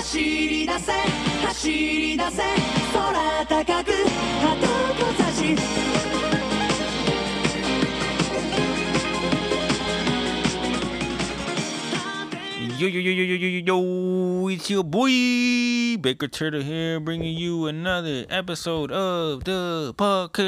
[0.00, 0.92] 走り出せ
[1.46, 2.42] 走り出せ
[2.92, 4.66] 空高く鳩
[5.04, 5.56] こ差し
[12.78, 15.08] Yo, yo, yo, yo, yo, yo, yo, yo, it's your boy,
[15.98, 20.44] Baker Turtle here, bringing you another episode of the podcast.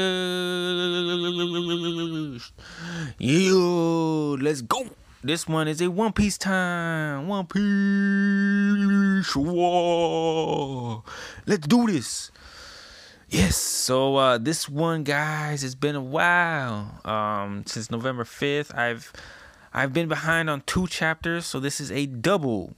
[3.17, 4.85] Yo, let's go.
[5.24, 7.28] This one is a One Piece time.
[7.28, 9.34] One Piece.
[9.34, 11.02] Whoa.
[11.46, 12.30] Let's do this.
[13.30, 17.00] Yes, so uh, this one, guys, it's been a while.
[17.06, 19.14] Um, since November fifth, I've
[19.72, 22.74] I've been behind on two chapters, so this is a double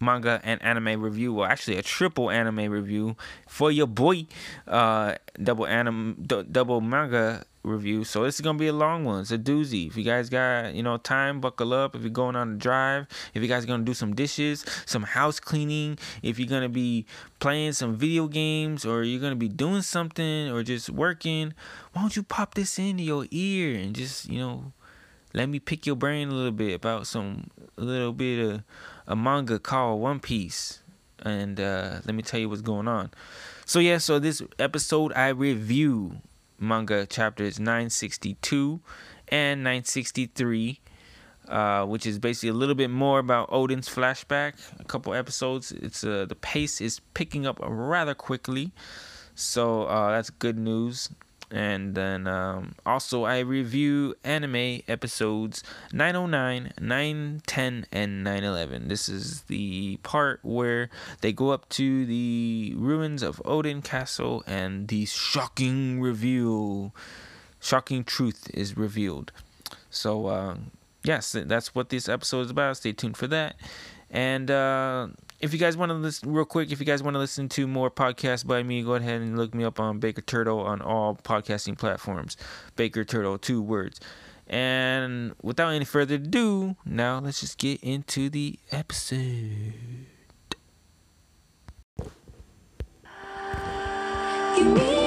[0.00, 3.14] manga and anime review, well, actually a triple anime review
[3.46, 4.26] for your boy.
[4.66, 8.04] Uh, double anime, d- double manga review.
[8.04, 9.20] So this is gonna be a long one.
[9.20, 9.86] It's a doozy.
[9.86, 11.94] If you guys got you know time, buckle up.
[11.94, 15.02] If you're going on a drive, if you guys are gonna do some dishes, some
[15.02, 17.06] house cleaning, if you're gonna be
[17.38, 21.54] playing some video games, or you're gonna be doing something, or just working,
[21.92, 24.72] why don't you pop this into your ear and just you know
[25.34, 28.62] let me pick your brain a little bit about some a little bit of
[29.06, 30.80] a manga called One Piece,
[31.22, 33.10] and uh, let me tell you what's going on.
[33.64, 36.20] So yeah, so this episode I review
[36.58, 38.80] manga chapters 962
[39.28, 40.80] and 963.
[41.48, 44.52] Uh, which is basically a little bit more about Odin's flashback.
[44.78, 45.72] A couple episodes.
[45.72, 48.70] It's uh, the pace is picking up rather quickly,
[49.34, 51.08] so uh, that's good news
[51.50, 58.88] and then um, also I review anime episodes 909, 910, and 911.
[58.88, 64.88] This is the part where they go up to the ruins of Odin Castle and
[64.88, 66.94] the shocking reveal,
[67.60, 69.32] shocking truth is revealed.
[69.90, 70.56] So uh,
[71.02, 72.76] yes, that's what this episode is about.
[72.76, 73.56] Stay tuned for that.
[74.10, 75.08] And uh,
[75.40, 77.66] if you guys want to listen real quick, if you guys want to listen to
[77.66, 81.16] more podcasts by me, go ahead and look me up on Baker Turtle on all
[81.16, 82.36] podcasting platforms.
[82.76, 84.00] Baker Turtle, two words.
[84.46, 89.74] And without any further ado, now let's just get into the episode.
[94.58, 94.97] 君へ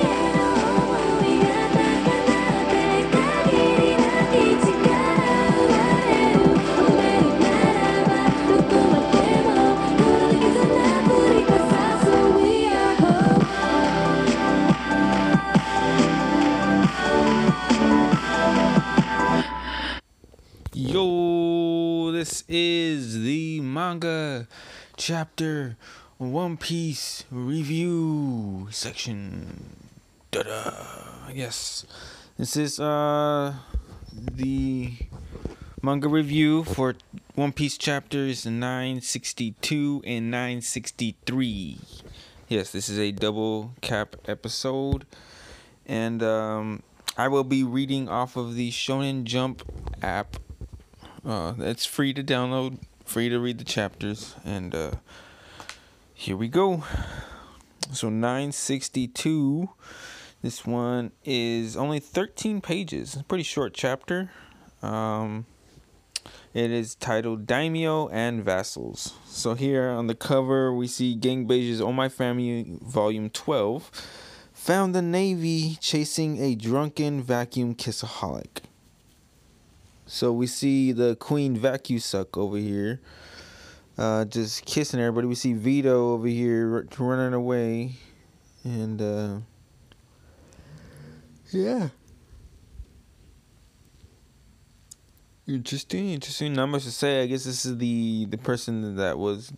[22.53, 24.45] is the manga
[24.97, 25.77] chapter
[26.17, 29.87] One Piece review section.
[30.31, 31.31] Da-da.
[31.33, 31.85] Yes.
[32.37, 33.53] This is uh
[34.11, 34.91] the
[35.81, 36.95] manga review for
[37.35, 41.77] One Piece chapters 962 and 963.
[42.49, 45.05] Yes, this is a double cap episode
[45.85, 46.83] and um
[47.17, 49.63] I will be reading off of the Shonen Jump
[50.01, 50.35] app
[51.25, 54.91] uh, it's free to download, free to read the chapters, and uh,
[56.13, 56.83] here we go.
[57.91, 59.69] So 962.
[60.41, 63.15] This one is only 13 pages.
[63.15, 64.31] A pretty short chapter.
[64.81, 65.45] Um,
[66.53, 69.13] it is titled Daimyo and Vassals.
[69.25, 73.91] So here on the cover we see Gang Bege's Oh My Family Volume 12.
[74.53, 78.63] Found the Navy chasing a drunken vacuum kissaholic.
[80.11, 82.99] So we see the Queen Vacuum Suck over here,
[83.97, 85.25] uh, just kissing everybody.
[85.25, 87.93] We see Vito over here running away,
[88.65, 89.37] and uh,
[91.53, 91.87] yeah,
[95.47, 96.55] interesting, interesting.
[96.55, 97.23] Not much to say.
[97.23, 99.53] I guess this is the the person that was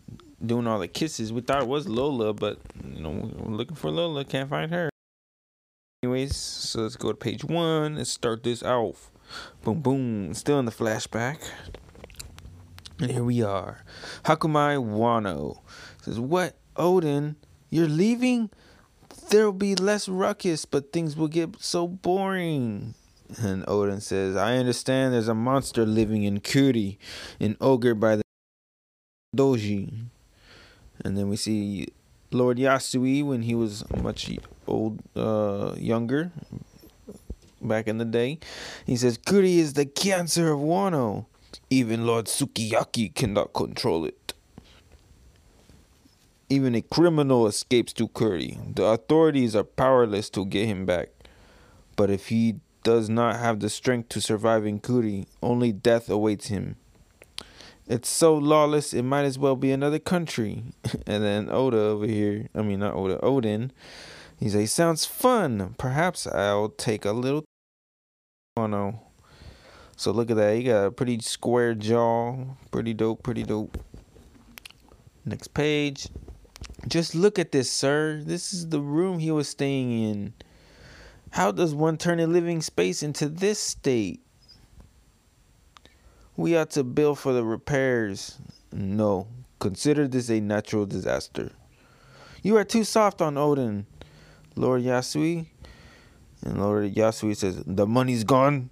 [0.45, 1.33] doing all the kisses.
[1.33, 2.59] We thought it was Lola, but
[2.93, 4.91] you know, we're looking for Lola, can't find her.
[6.03, 7.95] Anyways, so let's go to page one.
[7.95, 9.09] Let's start this off.
[9.63, 10.33] Boom, boom.
[10.33, 11.39] Still in the flashback.
[12.99, 13.83] And here we are.
[14.23, 15.59] Hakumai Wano
[16.01, 17.35] says, What, Odin?
[17.69, 18.49] You're leaving?
[19.29, 22.93] There'll be less ruckus, but things will get so boring.
[23.41, 26.99] And Odin says, I understand there's a monster living in Kuri,
[27.39, 28.23] an ogre by the
[29.35, 29.91] Doji.
[31.03, 31.87] And then we see
[32.31, 34.29] Lord Yasui when he was much
[34.67, 36.31] old, uh, younger,
[37.67, 38.39] back in the day.
[38.85, 41.25] He says, Kuri is the cancer of Wano.
[41.69, 44.33] Even Lord Sukiyaki cannot control it.
[46.49, 48.57] Even a criminal escapes to Kuri.
[48.75, 51.09] The authorities are powerless to get him back.
[51.95, 56.47] But if he does not have the strength to survive in Kuri, only death awaits
[56.47, 56.75] him.
[57.87, 60.63] It's so lawless, it might as well be another country.
[61.07, 63.71] and then Oda over here, I mean, not Oda, Odin,
[64.39, 65.75] he's like, sounds fun.
[65.77, 67.43] Perhaps I'll take a little.
[68.55, 69.01] Oh no.
[69.97, 70.55] So look at that.
[70.55, 72.37] He got a pretty square jaw.
[72.69, 73.79] Pretty dope, pretty dope.
[75.25, 76.07] Next page.
[76.87, 78.21] Just look at this, sir.
[78.23, 80.33] This is the room he was staying in.
[81.31, 84.21] How does one turn a living space into this state?
[86.37, 88.37] We ought to bill for the repairs.
[88.71, 89.27] No,
[89.57, 91.51] consider this a natural disaster.
[92.43, 93.87] You are too soft on Odin,
[94.55, 95.47] Lord Yasui.
[96.43, 98.69] And Lord Yasui says, The money's gone.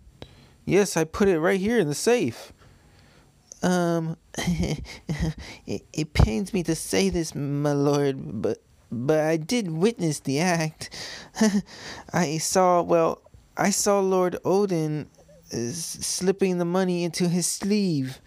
[0.65, 2.53] Yes, I put it right here in the safe.
[3.63, 8.59] Um, it, it pains me to say this, my lord, but
[8.91, 10.89] but I did witness the act.
[12.13, 13.21] I saw, well,
[13.55, 15.07] I saw Lord Odin
[15.53, 18.19] uh, slipping the money into his sleeve.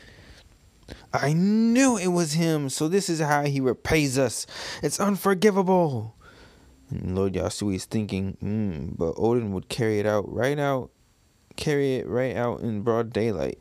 [1.13, 4.47] I knew it was him, so this is how he repays us.
[4.83, 6.17] It's unforgivable.
[7.03, 10.91] Lord Yasui is thinking, mm, but Odin would carry it out right out,
[11.57, 13.59] carry it right out in broad daylight.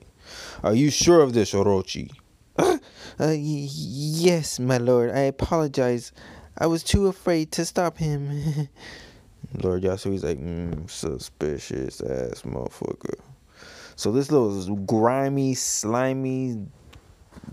[0.64, 2.12] Are you sure of this, Orochi?
[3.20, 5.12] Uh, y- yes, my lord.
[5.12, 6.12] I apologize.
[6.58, 8.70] I was too afraid to stop him.
[9.62, 13.20] Lord Yasui's like, mm, suspicious ass motherfucker.
[13.96, 16.66] So this little grimy, slimy,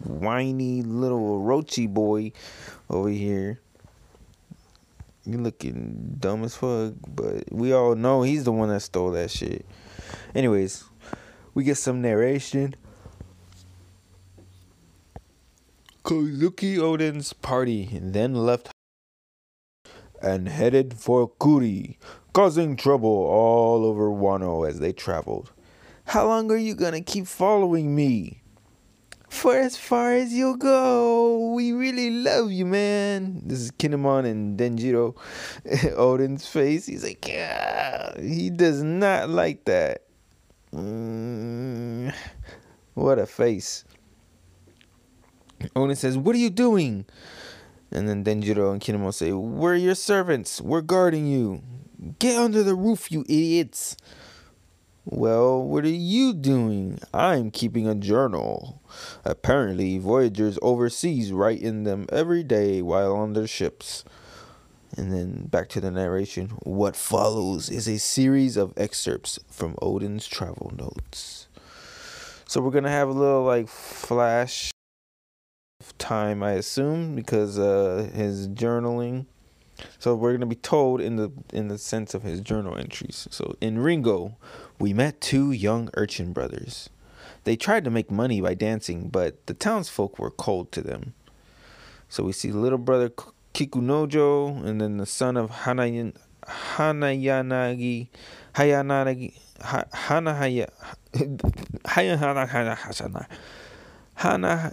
[0.05, 2.33] whiny little Orochi boy
[2.89, 3.61] over here.
[5.25, 9.31] You looking dumb as fuck, but we all know he's the one that stole that
[9.31, 9.67] shit.
[10.35, 10.85] Anyways,
[11.53, 12.75] we get some narration.
[16.05, 18.71] Kozuki Odin's party then left
[20.23, 21.99] and headed for Kuri,
[22.33, 25.53] causing trouble all over Wano as they traveled.
[26.07, 28.40] How long are you gonna keep following me?
[29.31, 31.53] For as far as you'll go.
[31.55, 33.41] We really love you, man.
[33.47, 35.17] This is Kinemon and Denjiro.
[35.97, 36.87] Odin's face.
[36.87, 38.21] He's like, yeah.
[38.21, 40.03] He does not like that.
[40.75, 42.13] Mm,
[42.95, 43.85] what a face.
[45.75, 47.07] Odin says, What are you doing?
[47.93, 50.61] And then Denjiro and Kinemon say, We're your servants.
[50.61, 51.63] We're guarding you.
[52.19, 53.97] Get under the roof, you idiots.
[55.13, 57.01] Well, what are you doing?
[57.13, 58.81] I'm keeping a journal.
[59.25, 64.05] Apparently, voyagers overseas write in them every day while on their ships.
[64.97, 66.51] And then back to the narration.
[66.63, 71.49] What follows is a series of excerpts from Odin's travel notes.
[72.47, 74.71] So we're gonna have a little like flash
[75.81, 79.27] of time, I assume, because uh his journaling.
[79.99, 83.29] So we're gonna be told in the in the sense of his journal entries.
[83.31, 84.37] So in Ringo,
[84.79, 86.91] we met two young urchin brothers.
[87.45, 91.15] They tried to make money by dancing, but the townsfolk were cold to them.
[92.09, 93.11] So we see little brother
[93.55, 98.09] Kikunojo, and then the son of Hanayan, Hanayanagi,
[98.55, 100.71] Hayanagi, Ha- Hanahaya,
[101.85, 103.27] Hayanagi,
[104.15, 104.73] Hana,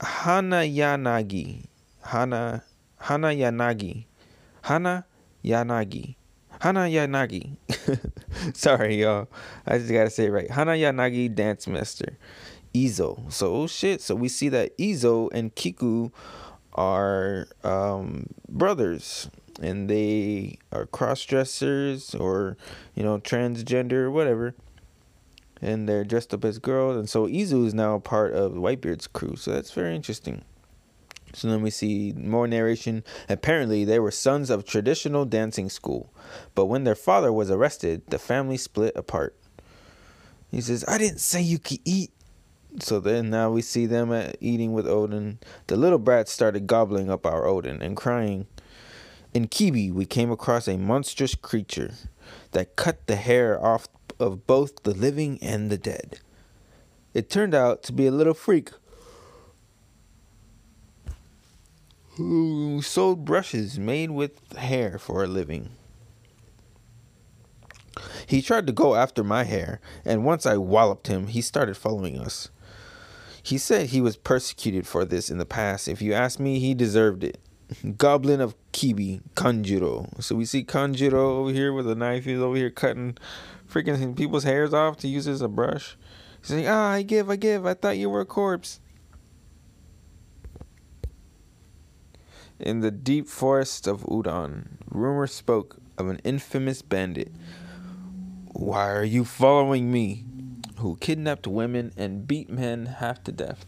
[0.00, 1.66] Hanayanagi,
[2.02, 2.62] Hana,
[3.02, 4.04] Hanayanagi,
[4.62, 5.06] Hana
[5.44, 6.16] Yanagi.
[6.60, 7.56] Hana Yanagi.
[8.56, 9.28] Sorry, y'all.
[9.66, 10.50] I just gotta say it right.
[10.50, 12.18] Hana Yanagi Dance Master.
[12.74, 13.30] Izo.
[13.32, 14.00] So, oh shit.
[14.00, 16.10] So we see that Izo and Kiku
[16.74, 19.30] are um, brothers.
[19.60, 22.56] And they are cross dressers or,
[22.94, 24.54] you know, transgender, whatever.
[25.60, 26.96] And they're dressed up as girls.
[26.96, 29.34] And so Izu is now part of Whitebeard's crew.
[29.34, 30.44] So that's very interesting.
[31.34, 33.04] So then we see more narration.
[33.28, 36.12] Apparently, they were sons of traditional dancing school,
[36.54, 39.36] but when their father was arrested, the family split apart.
[40.50, 42.10] He says, "I didn't say you could eat."
[42.80, 45.38] So then now we see them at eating with Odin.
[45.66, 48.46] The little brats started gobbling up our Odin and crying.
[49.34, 51.92] In Kibi, we came across a monstrous creature
[52.52, 56.20] that cut the hair off of both the living and the dead.
[57.14, 58.70] It turned out to be a little freak
[62.18, 65.70] who sold brushes made with hair for a living.
[68.26, 72.18] He tried to go after my hair, and once I walloped him, he started following
[72.18, 72.50] us.
[73.40, 75.86] He said he was persecuted for this in the past.
[75.86, 77.38] If you ask me, he deserved it.
[77.96, 80.20] Goblin of Kibi, Kanjuro.
[80.20, 82.24] So we see Kanjuro over here with a knife.
[82.24, 83.16] He's over here cutting
[83.70, 85.96] freaking people's hairs off to use as a brush.
[86.40, 87.64] He's like, ah, I give, I give.
[87.64, 88.80] I thought you were a corpse.
[92.60, 97.30] In the deep forest of Udon, rumor spoke of an infamous bandit.
[98.52, 100.24] Why are you following me?
[100.78, 103.64] Who kidnapped women and beat men half to death.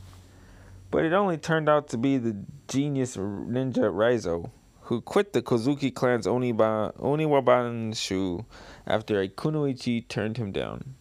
[0.91, 4.51] But it only turned out to be the genius ninja Raizo,
[4.83, 8.45] who quit the Kozuki clan's Oniwabanshu
[8.89, 10.97] after Kunoichi turned him down.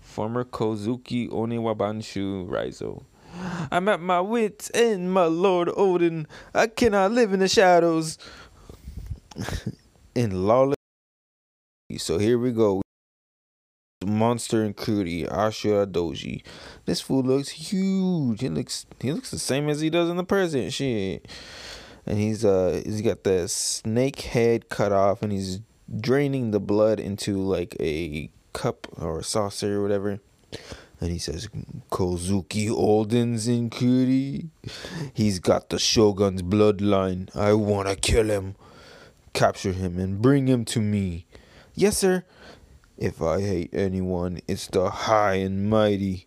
[0.00, 3.04] Former Kozuki Oniwabanshu Raizo.
[3.70, 6.26] I'm at my wits' end, my lord Odin.
[6.54, 8.18] I cannot live in the shadows.
[10.14, 10.76] in lawless.
[11.98, 12.82] So here we go.
[14.04, 16.42] Monster and Kuri, Ashura Doji.
[16.84, 18.40] This fool looks huge.
[18.40, 20.72] He looks he looks the same as he does in the present.
[20.72, 21.26] Shit.
[22.04, 25.60] And he's uh he's got the snake head cut off and he's
[26.00, 30.20] draining the blood into like a cup or a saucer or whatever.
[31.00, 31.48] And he says,
[31.90, 34.48] Kozuki Olden's in Kuri.
[35.12, 37.34] He's got the Shogun's bloodline.
[37.36, 38.54] I wanna kill him.
[39.34, 41.26] Capture him and bring him to me.
[41.74, 42.24] Yes, sir.
[42.96, 46.26] If I hate anyone, it's the high and mighty.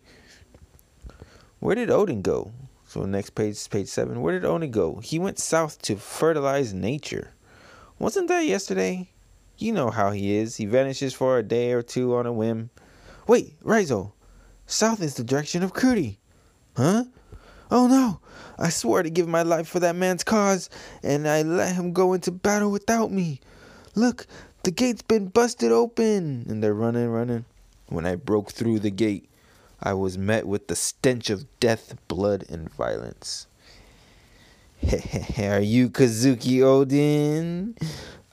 [1.58, 2.52] Where did Odin go?
[2.86, 4.22] So next page, page seven.
[4.22, 5.00] Where did Odin go?
[5.00, 7.32] He went south to fertilize nature.
[7.98, 9.10] Wasn't that yesterday?
[9.58, 10.56] You know how he is.
[10.56, 12.70] He vanishes for a day or two on a whim.
[13.26, 14.12] Wait, Raizo.
[14.70, 16.16] South is the direction of Kuri.
[16.76, 17.02] Huh?
[17.72, 18.20] Oh no!
[18.56, 20.70] I swore to give my life for that man's cause,
[21.02, 23.40] and I let him go into battle without me.
[23.96, 24.28] Look,
[24.62, 26.46] the gate's been busted open!
[26.48, 27.46] And they're running, running.
[27.88, 29.28] When I broke through the gate,
[29.82, 33.48] I was met with the stench of death, blood, and violence.
[35.36, 37.74] Are you Kozuki Odin?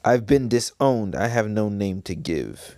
[0.05, 1.15] I've been disowned.
[1.15, 2.77] I have no name to give.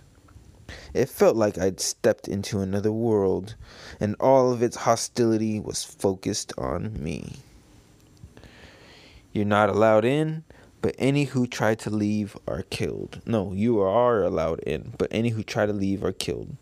[0.92, 3.54] It felt like I'd stepped into another world,
[4.00, 7.36] and all of its hostility was focused on me.
[9.32, 10.44] You're not allowed in,
[10.82, 13.20] but any who try to leave are killed.
[13.26, 16.56] No, you are allowed in, but any who try to leave are killed.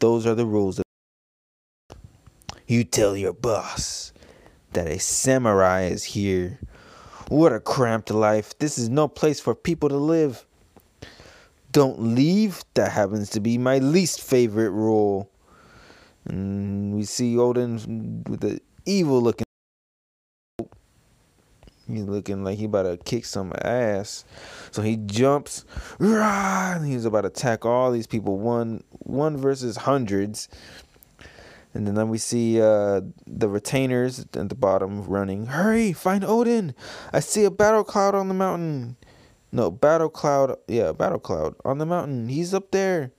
[0.00, 0.82] Those are the rules.
[2.66, 4.12] You tell your boss
[4.72, 6.58] that a samurai is here.
[7.28, 8.58] What a cramped life.
[8.58, 10.44] This is no place for people to live.
[11.74, 12.64] Don't leave.
[12.74, 15.28] That happens to be my least favorite rule.
[16.24, 19.44] And we see Odin with the evil looking.
[21.88, 24.24] He's looking like he about to kick some ass.
[24.70, 25.64] So he jumps.
[25.98, 28.38] Rah, and he's about to attack all these people.
[28.38, 30.48] One one versus hundreds.
[31.74, 35.46] And then we see uh, the retainers at the bottom running.
[35.46, 36.72] Hurry, find Odin.
[37.12, 38.96] I see a battle cloud on the mountain.
[39.54, 40.56] No, battle cloud.
[40.66, 42.28] Yeah, battle cloud on the mountain.
[42.28, 43.12] He's up there.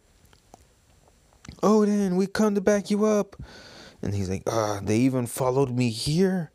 [1.64, 3.38] Odin, we come to back you up.
[4.02, 6.52] And he's like, ah, they even followed me here.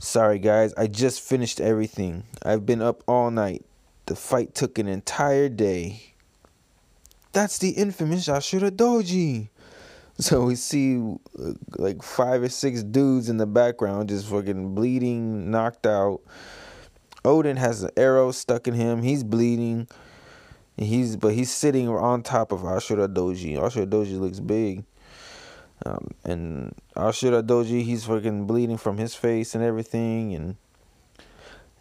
[0.00, 0.74] Sorry, guys.
[0.74, 2.24] I just finished everything.
[2.42, 3.64] I've been up all night.
[4.06, 6.14] The fight took an entire day.
[7.32, 9.48] That's the infamous Ashura Doji.
[10.18, 11.02] So we see
[11.78, 16.20] like five or six dudes in the background just fucking bleeding, knocked out.
[17.24, 19.02] Odin has an arrow stuck in him.
[19.02, 19.88] He's bleeding.
[20.76, 23.56] He's but he's sitting on top of Ashura Doji.
[23.56, 24.84] Ashura Doji looks big.
[25.84, 30.56] Um, and Ashura Doji, he's fucking bleeding from his face and everything, and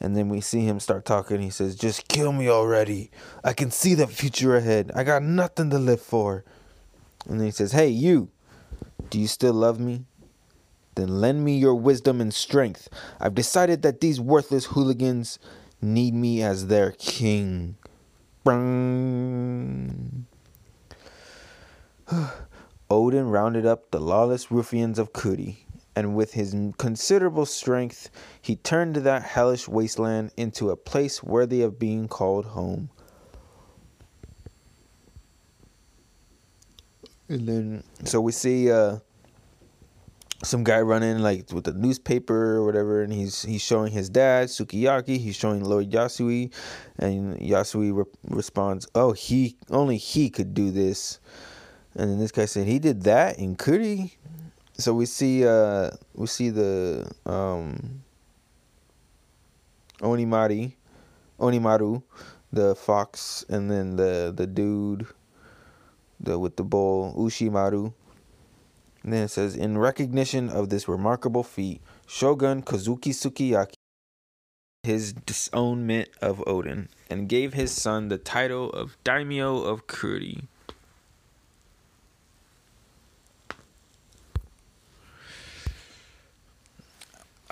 [0.02, 1.42] and then we see him start talking.
[1.42, 3.12] He says, "Just kill me already.
[3.44, 4.92] I can see the future ahead.
[4.96, 6.44] I got nothing to live for."
[7.28, 8.30] And then he says, Hey, you,
[9.10, 10.06] do you still love me?
[10.96, 12.90] Then lend me your wisdom and strength.
[13.20, 15.40] I've decided that these worthless hooligans
[15.82, 17.78] need me as their king.
[22.90, 25.66] Odin rounded up the lawless ruffians of Kuri,
[25.96, 28.10] and with his considerable strength,
[28.42, 32.90] he turned that hellish wasteland into a place worthy of being called home.
[37.28, 38.98] And then so we see uh
[40.44, 44.48] some guy running like with a newspaper or whatever, and he's he's showing his dad
[44.48, 45.18] Sukiyaki.
[45.18, 46.52] He's showing Lord Yasui,
[46.98, 51.20] and Yasui re- responds, "Oh, he only he could do this."
[51.96, 54.18] And then this guy said he did that in Kuri.
[54.78, 58.04] So we see uh we see the um
[60.00, 60.76] Onimari,
[61.40, 62.02] Onimaru,
[62.54, 65.06] the fox, and then the the dude
[66.20, 67.94] the with the bowl Ushimaru.
[69.10, 73.74] And then it says, in recognition of this remarkable feat, Shogun Kozuki Sukiyaki
[74.84, 80.44] his disownment of Odin and gave his son the title of daimyo of Kuri.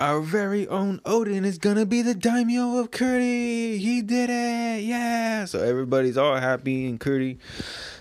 [0.00, 3.78] Our very own Odin is gonna be the daimyo of Kuri.
[3.78, 5.44] He did it, yeah.
[5.44, 7.32] So everybody's all happy and Kuri.
[7.32, 7.38] It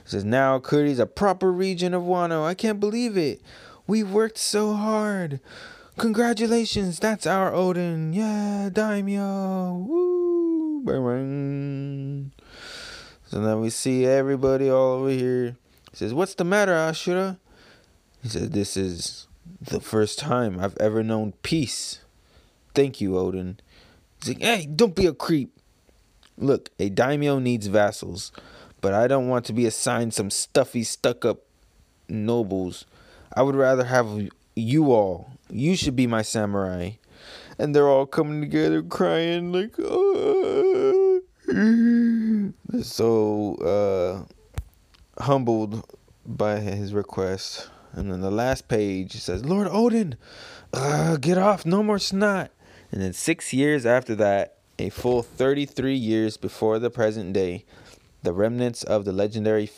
[0.06, 2.46] says now Kuri's a proper region of Wano.
[2.46, 3.42] I can't believe it.
[3.88, 5.40] We worked so hard.
[5.98, 8.14] Congratulations, that's our Odin.
[8.14, 9.74] Yeah, Daimyo.
[9.74, 10.84] Woo.
[10.84, 12.32] Bang.
[13.26, 15.58] So now we see everybody all over here.
[15.90, 17.40] He says, What's the matter, Ashura?
[18.22, 19.27] He said, This is
[19.62, 22.02] the first time I've ever known peace.
[22.74, 23.60] Thank you, Odin.
[24.20, 25.52] He's like, Hey, don't be a creep.
[26.38, 28.32] Look, a daimyo needs vassals,
[28.82, 31.40] but I don't want to be assigned some stuffy, stuck up
[32.08, 32.86] nobles.
[33.36, 35.32] I would rather have you all.
[35.50, 36.92] You should be my samurai.
[37.58, 41.22] And they're all coming together crying like, oh.
[42.84, 43.56] So
[45.18, 45.84] uh, humbled
[46.26, 47.70] by his request.
[47.98, 50.18] And then the last page says, Lord Odin,
[50.72, 52.52] uh, get off, no more snot.
[52.92, 57.66] And then six years after that, a full 33 years before the present day,
[58.22, 59.72] the remnants of the legendary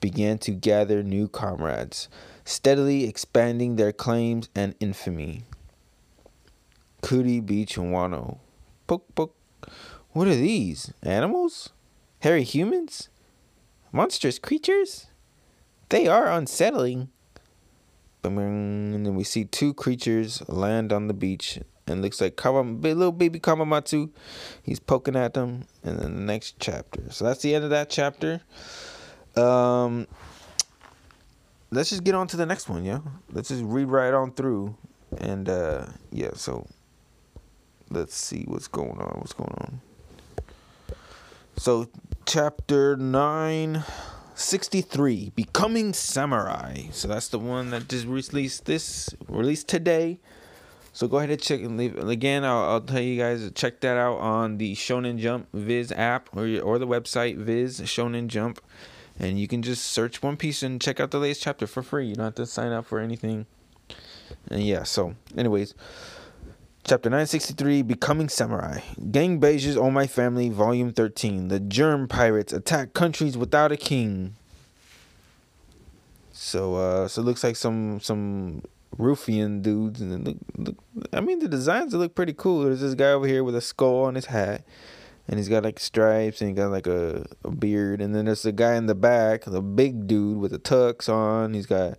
[0.00, 2.08] began to gather new comrades,
[2.44, 5.42] steadily expanding their claims and infamy.
[7.02, 8.38] Cootie Beach and Wano.
[8.86, 9.34] Poke, poke.
[10.10, 10.92] What are these?
[11.02, 11.70] Animals?
[12.20, 13.08] Hairy humans?
[13.90, 15.08] Monstrous creatures?
[15.94, 17.10] They are unsettling.
[18.24, 23.38] And then we see two creatures land on the beach and looks like little baby
[23.38, 24.10] Kawamatsu.
[24.64, 25.66] He's poking at them.
[25.84, 27.12] And then the next chapter.
[27.12, 28.40] So that's the end of that chapter.
[29.36, 30.08] Um,
[31.70, 32.98] let's just get on to the next one, yeah.
[33.30, 34.76] Let's just read right on through,
[35.18, 36.30] and uh, yeah.
[36.34, 36.66] So
[37.90, 39.20] let's see what's going on.
[39.20, 39.80] What's going on?
[41.56, 41.86] So
[42.26, 43.84] chapter nine.
[44.34, 50.18] 63 becoming samurai so that's the one that just released this released today
[50.94, 52.44] so go ahead and check and leave again.
[52.44, 56.46] I'll, I'll tell you guys check that out on the Shonen Jump Viz app or
[56.60, 58.60] or the website Viz Shonen Jump,
[59.18, 62.06] and you can just search One Piece and check out the latest chapter for free.
[62.06, 63.46] You don't have to sign up for anything.
[64.48, 64.84] And yeah.
[64.84, 65.74] So, anyways,
[66.84, 68.80] chapter nine sixty three, Becoming Samurai.
[69.10, 71.48] Gang Bege's Oh My Family, Volume thirteen.
[71.48, 74.36] The Germ Pirates attack countries without a king.
[76.32, 78.62] So, uh, so it looks like some some
[78.96, 80.76] ruffian dudes and look, look
[81.12, 82.64] I mean the designs look pretty cool.
[82.64, 84.64] There's this guy over here with a skull on his hat
[85.26, 88.42] and he's got like stripes and he got like a, a beard and then there's
[88.42, 91.54] the guy in the back, the big dude with the tux on.
[91.54, 91.98] He's got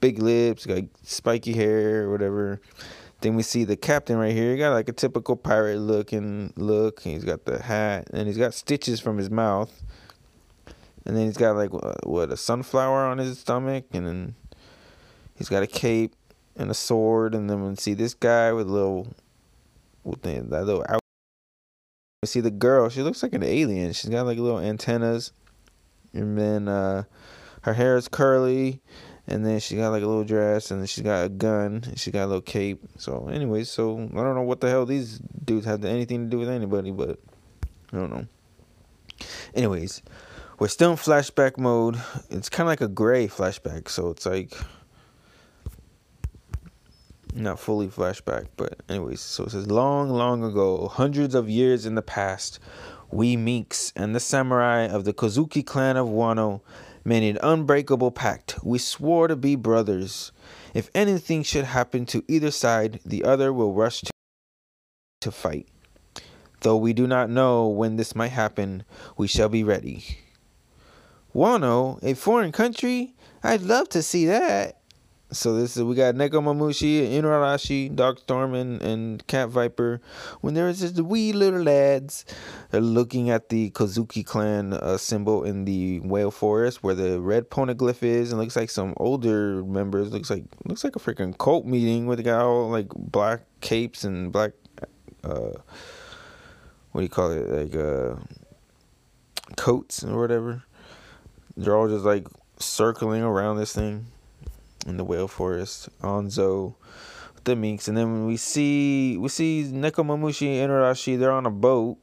[0.00, 2.60] big lips, got spiky hair or whatever.
[3.20, 4.52] Then we see the captain right here.
[4.52, 7.00] He got like a typical pirate looking look.
[7.00, 9.82] He's got the hat and he's got stitches from his mouth.
[11.04, 11.72] And then he's got like
[12.04, 14.34] what a sunflower on his stomach and then
[15.36, 16.14] he's got a cape
[16.56, 19.14] and a sword, and then we see this guy with a little,
[20.04, 21.00] with the, that little out.
[22.22, 22.88] We see the girl.
[22.88, 23.92] She looks like an alien.
[23.92, 25.32] She's got like little antennas,
[26.12, 27.04] and then uh,
[27.62, 28.80] her hair is curly,
[29.28, 31.98] and then she got like a little dress, and then she got a gun, and
[31.98, 32.82] she got a little cape.
[32.98, 36.38] So, anyways, so I don't know what the hell these dudes have anything to do
[36.38, 37.18] with anybody, but
[37.92, 38.26] I don't know.
[39.54, 40.02] Anyways,
[40.58, 42.00] we're still in flashback mode.
[42.30, 44.52] It's kind of like a gray flashback, so it's like
[47.34, 51.94] not fully flashback, but anyways, so it says long, long ago, hundreds of years in
[51.94, 52.58] the past,
[53.10, 56.60] we Meeks and the samurai of the Kozuki clan of Wano
[57.06, 58.56] made an unbreakable pact.
[58.64, 60.32] We swore to be brothers.
[60.74, 64.10] If anything should happen to either side, the other will rush to,
[65.20, 65.68] to fight.
[66.60, 68.84] Though we do not know when this might happen,
[69.16, 70.18] we shall be ready.
[71.34, 73.14] Wano, a foreign country?
[73.42, 74.80] I'd love to see that.
[75.32, 80.00] So this is we got Nekomamushi, Inuarashi, Dogstorm, and, and Cat Viper.
[80.40, 82.24] When there is just wee little lads
[82.72, 87.50] uh, looking at the Kozuki clan uh, symbol in the whale forest where the red
[87.50, 90.12] poneglyph is, and looks like some older members.
[90.12, 94.04] Looks like looks like a freaking cult meeting with a guy all like black capes
[94.04, 94.52] and black.
[95.24, 95.50] Uh,
[96.92, 97.48] what do you call it?
[97.48, 98.14] Like uh,
[99.56, 100.62] coats or whatever.
[101.56, 102.28] They're all just like
[102.60, 104.06] circling around this thing
[104.86, 106.74] in the whale forest, Anzo,
[107.44, 111.18] the minks, and then we see we see Nekomamushi and Urashi.
[111.18, 111.98] They're on a boat,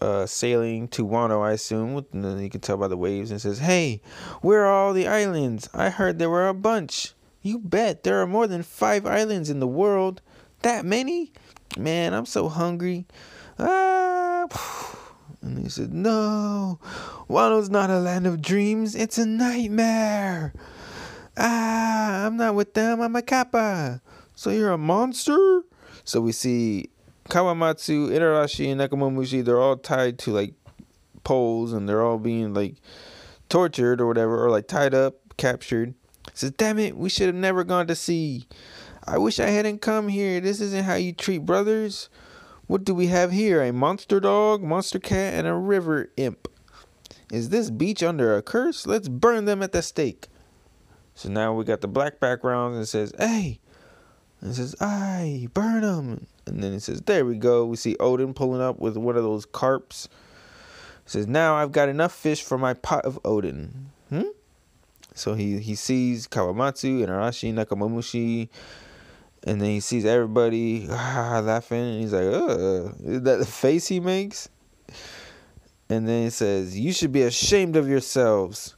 [0.00, 2.04] uh, sailing to Wano, I assume.
[2.12, 4.00] And then you can tell by the waves, and says, "Hey,
[4.40, 5.68] where are all the islands?
[5.74, 7.14] I heard there were a bunch.
[7.42, 10.22] You bet there are more than five islands in the world.
[10.62, 11.32] That many?
[11.76, 13.06] Man, I'm so hungry.
[13.58, 14.46] Ah."
[15.42, 16.78] And he said, No,
[17.28, 20.54] Wano's not a land of dreams, it's a nightmare.
[21.36, 23.00] Ah, I'm not with them.
[23.00, 24.00] I'm a kappa.
[24.34, 25.62] So you're a monster?
[26.04, 26.90] So we see
[27.28, 30.54] Kawamatsu, Itarashi, and they're all tied to like
[31.24, 32.76] poles and they're all being like
[33.48, 35.94] tortured or whatever, or like tied up, captured.
[36.34, 38.46] Says, damn it, we should have never gone to sea.
[39.04, 40.40] I wish I hadn't come here.
[40.40, 42.08] This isn't how you treat brothers.
[42.66, 43.60] What do we have here?
[43.62, 46.48] A monster dog, monster cat, and a river imp.
[47.30, 48.86] Is this beach under a curse?
[48.86, 50.28] Let's burn them at the stake.
[51.14, 53.58] So now we got the black background and it says, hey.
[54.40, 56.26] And it says, aye, burn them.
[56.46, 57.64] And then it says, there we go.
[57.66, 60.08] We see Odin pulling up with one of those carps.
[61.04, 63.90] It says, now I've got enough fish for my pot of Odin.
[64.08, 64.22] Hmm?
[65.14, 68.48] So he, he sees Kawamatsu and Arashi, Nekomamushi,
[69.44, 73.88] and then he sees everybody ah, laughing, and he's like, "Ugh!" Is that the face
[73.88, 74.48] he makes?
[75.88, 78.76] And then he says, "You should be ashamed of yourselves.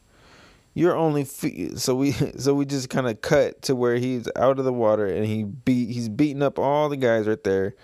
[0.74, 1.76] You're only fe-.
[1.76, 5.06] so we so we just kind of cut to where he's out of the water
[5.06, 7.74] and he beat he's beating up all the guys right there."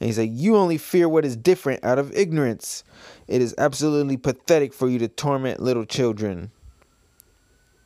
[0.00, 2.82] And he's like, "You only fear what is different out of ignorance.
[3.28, 6.50] It is absolutely pathetic for you to torment little children."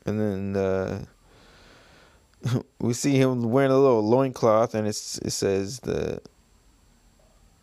[0.07, 1.05] And then uh,
[2.81, 6.21] we see him wearing a little loincloth and it's it says the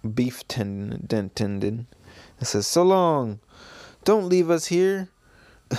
[0.03, 1.87] beef tendon tendon.
[2.39, 3.39] It says, So long.
[4.03, 5.09] Don't leave us here.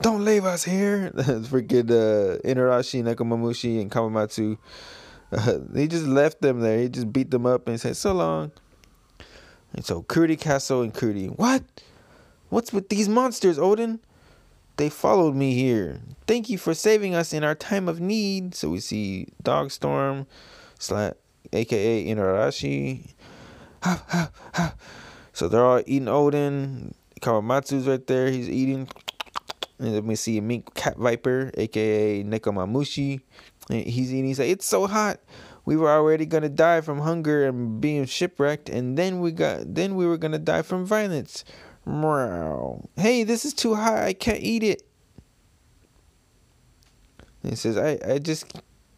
[0.00, 1.10] Don't leave us here.
[1.14, 4.58] Freaking uh, Inuarashi, Nekomamushi, and Kawamatsu.
[5.32, 6.78] Uh, he just left them there.
[6.78, 8.52] He just beat them up and said, So long.
[9.72, 11.62] And so Kuri Castle and Kuri, What?
[12.50, 14.00] What's with these monsters, Odin?
[14.76, 16.00] They followed me here.
[16.26, 18.54] Thank you for saving us in our time of need.
[18.54, 20.26] So we see Dogstorm,
[20.78, 21.16] Slat,
[21.52, 23.10] aka Inuarashi.
[25.34, 26.94] So they're all eating Odin.
[27.20, 28.30] Kawamatsu's right there.
[28.30, 28.88] He's eating.
[29.78, 33.20] And then we see a mink cat viper, aka Nekomamushi.
[33.70, 34.26] And he's eating.
[34.26, 35.20] He's like, it's so hot.
[35.64, 39.94] We were already gonna die from hunger and being shipwrecked, and then we got then
[39.94, 41.44] we were gonna die from violence.
[41.86, 42.88] Meow.
[42.96, 43.98] Hey, this is too hot.
[43.98, 44.82] I can't eat it.
[47.42, 48.46] And he says, I, I just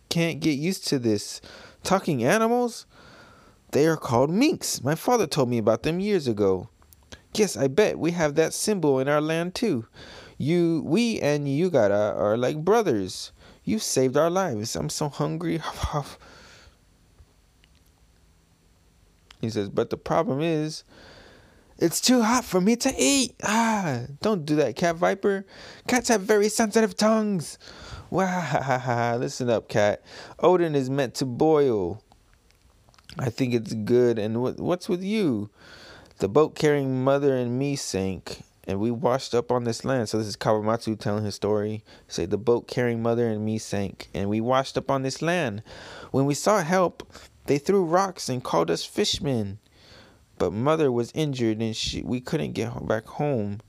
[0.09, 1.41] can't get used to this.
[1.83, 2.87] Talking animals?
[3.73, 4.83] They are called minks.
[4.83, 6.69] My father told me about them years ago.
[7.35, 9.87] Yes, I bet we have that symbol in our land too.
[10.39, 13.33] You, we, and Yugara are like brothers.
[13.65, 14.77] You saved our lives.
[14.77, 15.61] I'm so hungry.
[19.41, 20.85] he says, but the problem is,
[21.79, 23.35] it's too hot for me to eat.
[23.43, 25.45] Ah, don't do that, cat viper.
[25.87, 27.59] Cats have very sensitive tongues.
[28.11, 30.03] Wow, listen up, cat.
[30.39, 32.03] Odin is meant to boil.
[33.19, 34.19] I think it's good.
[34.19, 35.51] And what, what's with you?
[36.19, 40.09] The boat carrying mother and me sank, and we washed up on this land.
[40.09, 41.85] So this is Kawamatsu telling his story.
[42.09, 45.63] Say the boat carrying mother and me sank, and we washed up on this land.
[46.11, 47.11] When we sought help,
[47.47, 49.59] they threw rocks and called us fishmen.
[50.39, 53.61] But mother was injured, and she we couldn't get back home.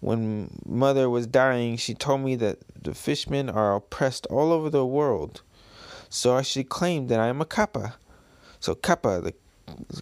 [0.00, 4.84] When mother was dying, she told me that the fishmen are oppressed all over the
[4.84, 5.42] world.
[6.08, 7.96] So I should claim that I am a kappa.
[8.60, 9.34] So kappa, the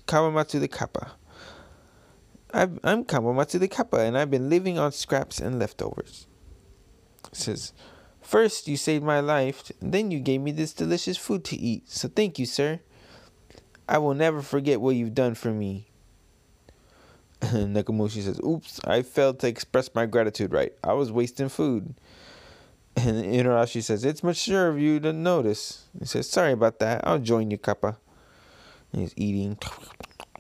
[0.06, 1.12] Kawamatsu the kappa.
[2.52, 6.26] I've, I'm Kawamatsu the kappa, and I've been living on scraps and leftovers.
[7.26, 7.72] It says,
[8.20, 11.90] First you saved my life, then you gave me this delicious food to eat.
[11.90, 12.80] So thank you, sir.
[13.88, 15.88] I will never forget what you've done for me.
[17.40, 20.72] Nakamushi says, Oops, I failed to express my gratitude right.
[20.84, 21.94] I was wasting food.
[22.96, 25.86] And Inuarashi says, It's mature of you to notice.
[25.98, 27.00] He says, Sorry about that.
[27.06, 27.96] I'll join you, Kappa.
[28.92, 29.58] And he's eating.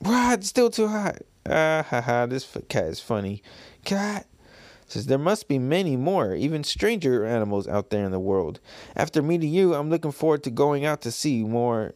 [0.02, 0.38] What?
[0.38, 1.18] It's still too hot.
[1.48, 2.26] Ah, ha, ha.
[2.26, 3.42] This cat is funny.
[3.84, 4.26] Cat
[4.86, 8.60] says, There must be many more, even stranger animals out there in the world.
[8.96, 11.94] After meeting you, I'm looking forward to going out to see more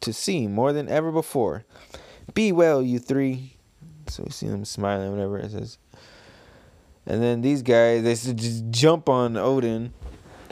[0.00, 1.64] to see more than ever before.
[2.32, 3.56] Be well, you three.
[4.08, 5.78] So we see them smiling, whatever it says.
[7.06, 9.92] And then these guys, they just jump on Odin.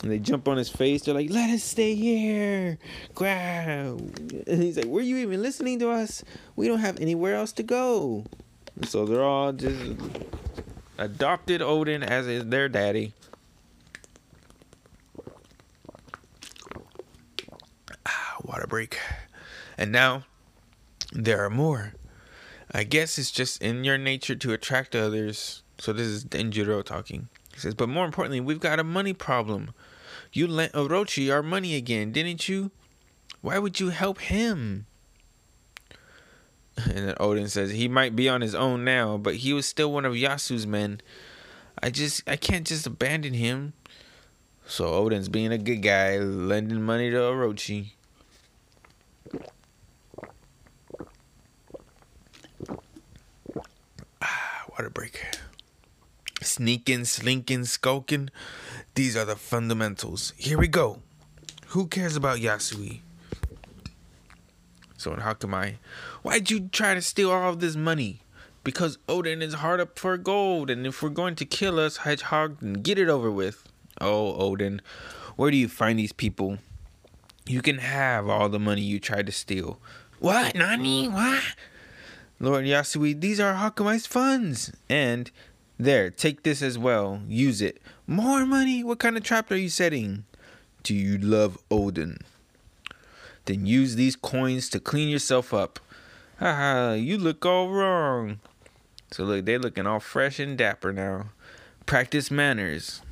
[0.02, 1.02] And they jump on his face.
[1.02, 2.78] They're like, let us stay here.
[3.20, 6.22] And he's like, were you even listening to us?
[6.54, 8.24] We don't have anywhere else to go.
[8.76, 9.96] And so they're all just
[10.98, 13.12] adopted Odin as is their daddy.
[18.06, 18.98] Ah, water break.
[19.76, 20.24] And now
[21.12, 21.94] there are more.
[22.70, 25.64] I guess it's just in your nature to attract others.
[25.78, 27.28] So this is Denjiro talking.
[27.52, 29.72] He says, but more importantly, we've got a money problem.
[30.32, 32.70] You lent Orochi our money again, didn't you?
[33.40, 34.86] Why would you help him?
[36.84, 39.92] And then Odin says he might be on his own now, but he was still
[39.92, 41.00] one of Yasu's men.
[41.82, 43.72] I just I can't just abandon him.
[44.64, 47.92] So Odin's being a good guy, lending money to Orochi.
[54.22, 55.20] Ah, water break.
[56.42, 58.30] Sneaking, slinking, skulking.
[58.98, 60.32] These are the fundamentals.
[60.36, 60.98] Here we go.
[61.68, 62.98] Who cares about Yasui?
[64.96, 65.76] So in Hakumai,
[66.22, 68.22] why'd you try to steal all of this money?
[68.64, 72.56] Because Odin is hard up for gold, and if we're going to kill us, Hedgehog,
[72.60, 73.62] then get it over with.
[74.00, 74.82] Oh, Odin,
[75.36, 76.58] where do you find these people?
[77.46, 79.78] You can have all the money you tried to steal.
[80.18, 81.08] What, Nani?
[81.08, 81.44] What?
[82.40, 84.72] Lord Yasui, these are Hakumai's funds.
[84.90, 85.30] And
[85.78, 87.22] there, take this as well.
[87.28, 87.80] Use it.
[88.10, 88.82] More money?
[88.82, 90.24] What kind of trap are you setting?
[90.82, 92.16] Do you love Odin?
[93.44, 95.78] Then use these coins to clean yourself up.
[96.38, 98.40] Haha, you look all wrong.
[99.10, 101.26] So look, they're looking all fresh and dapper now.
[101.84, 103.02] Practice manners.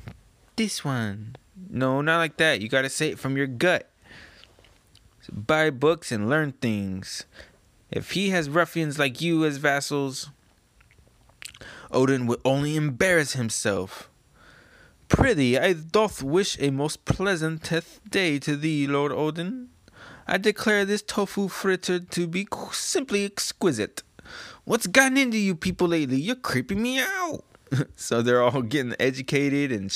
[0.55, 1.35] This one.
[1.69, 2.59] No, not like that.
[2.61, 3.87] You gotta say it from your gut.
[5.21, 7.25] So buy books and learn things.
[7.91, 10.31] If he has ruffians like you as vassals,
[11.91, 14.09] Odin would only embarrass himself.
[15.07, 19.69] Prithee, I doth wish a most pleasanteth day to thee, Lord Odin.
[20.27, 24.03] I declare this tofu fritter to be simply exquisite.
[24.65, 26.17] What's gotten into you people lately?
[26.17, 27.45] You're creeping me out.
[27.95, 29.93] so they're all getting educated and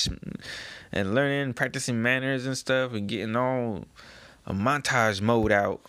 [0.90, 3.84] and learning, practicing manners and stuff, and getting all
[4.46, 5.80] a montage mode out.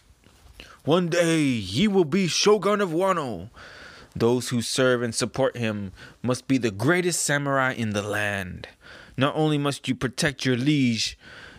[0.83, 3.49] One day he will be Shogun of Wano.
[4.15, 8.67] Those who serve and support him must be the greatest samurai in the land.
[9.15, 11.17] Not only must you protect your liege,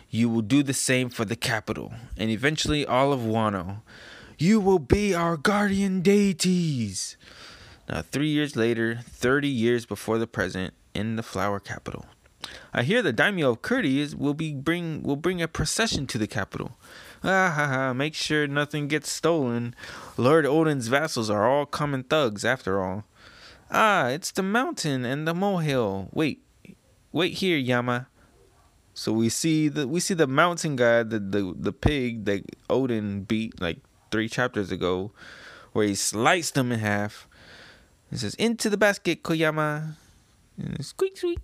[0.09, 3.81] you will do the same for the capital, and eventually all of Wano.
[4.37, 7.17] You will be our guardian deities.
[7.87, 12.05] Now, three years later, 30 years before the present, in the flower capital.
[12.73, 16.17] I hear the daimyo of Kuri is will be bring will bring a procession to
[16.17, 16.77] the capital.
[17.23, 17.93] Ah ha ha!
[17.93, 19.75] Make sure nothing gets stolen.
[20.15, 23.03] Lord Odin's vassals are all common thugs, after all.
[23.71, 26.09] Ah, it's the mountain and the molehill.
[26.13, 26.43] Wait,
[27.15, 28.07] wait here, Yama.
[28.93, 33.23] So we see the we see the mountain guy, the the the pig that Odin
[33.23, 33.79] beat like
[34.11, 35.11] three chapters ago,
[35.73, 37.27] where he sliced him in half.
[38.11, 39.95] It says, "Into the basket, Koyama."
[40.57, 41.39] And squeak squeak.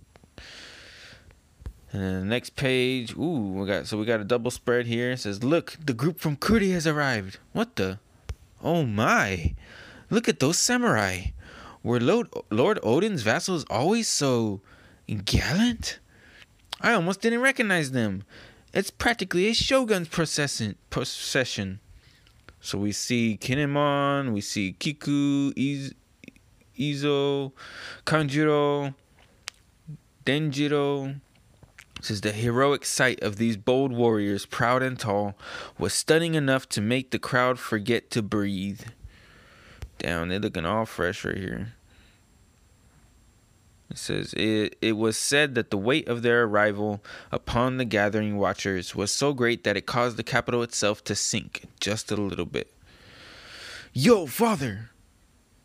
[1.92, 5.12] And then the next page, ooh, we got so we got a double spread here.
[5.12, 7.98] It says, "Look, the group from Kuri has arrived." What the?
[8.62, 9.54] Oh my!
[10.08, 11.32] Look at those samurai.
[11.82, 14.62] Were Lord, Lord Odin's vassals always so
[15.14, 15.98] gallant?
[16.80, 18.24] I almost didn't recognize them.
[18.74, 20.76] It's practically a shogun's procession.
[20.90, 21.80] procession.
[22.60, 25.94] So we see Kinemon, we see Kiku, Iz,
[26.78, 27.52] Izo,
[28.06, 28.94] Kanjuro,
[30.24, 31.20] Denjiro.
[32.00, 35.36] Says the heroic sight of these bold warriors, proud and tall,
[35.78, 38.80] was stunning enough to make the crowd forget to breathe.
[39.98, 41.74] Down, they're looking all fresh right here.
[43.92, 48.38] It says it, it was said that the weight of their arrival upon the gathering
[48.38, 52.46] watchers was so great that it caused the capital itself to sink just a little
[52.46, 52.72] bit.
[53.92, 54.88] Yo, father!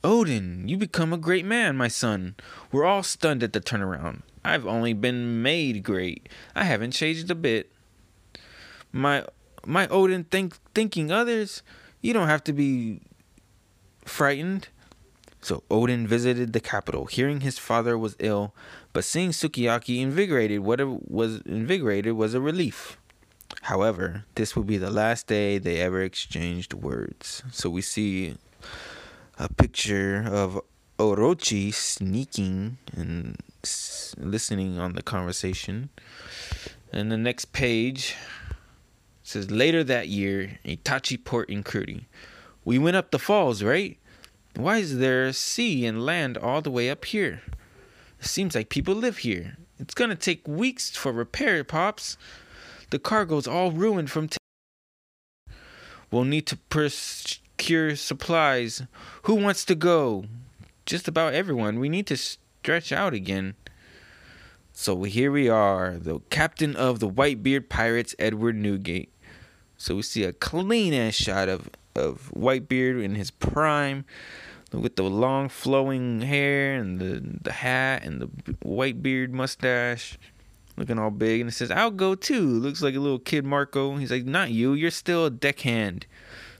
[0.03, 2.35] Odin, you become a great man, my son.
[2.69, 4.23] We're all stunned at the turnaround.
[4.43, 6.27] I've only been made great.
[6.53, 7.71] I haven't changed a bit.
[8.91, 9.25] My
[9.65, 11.63] my Odin think thinking others,
[12.01, 12.99] you don't have to be
[14.03, 14.67] frightened.
[15.47, 18.53] So Odin visited the capital, hearing his father was ill,
[18.91, 22.97] but seeing Sukiyaki invigorated, what was invigorated was a relief.
[23.61, 27.43] However, this would be the last day they ever exchanged words.
[27.53, 28.35] So we see
[29.39, 30.59] a picture of
[30.99, 33.37] Orochi sneaking and
[34.17, 35.91] listening on the conversation.
[36.91, 38.17] And the next page
[39.23, 42.09] says later that year, Itachi port in Kuri.
[42.65, 43.97] We went up the falls, right?
[44.57, 47.43] Why is there sea and land all the way up here?
[48.19, 49.55] It seems like people live here.
[49.77, 52.17] It's gonna take weeks for repair, Pops.
[52.89, 54.29] The cargo's all ruined from.
[54.29, 54.37] T-
[56.09, 58.81] we'll need to procure supplies.
[59.23, 60.25] Who wants to go?
[60.87, 61.79] Just about everyone.
[61.79, 63.53] We need to stretch out again.
[64.73, 69.13] So here we are, the captain of the Whitebeard Pirates, Edward Newgate.
[69.77, 74.05] So we see a clean ass shot of of Whitebeard in his prime,
[74.71, 78.29] with the long flowing hair and the the hat and the
[78.61, 80.17] white beard mustache,
[80.75, 81.41] looking all big.
[81.41, 83.95] And it says, "I'll go too." Looks like a little kid Marco.
[83.97, 84.73] He's like, "Not you.
[84.73, 86.05] You're still a deckhand."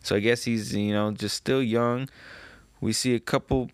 [0.03, 2.09] So I guess he's you know just still young.
[2.79, 3.69] We see a couple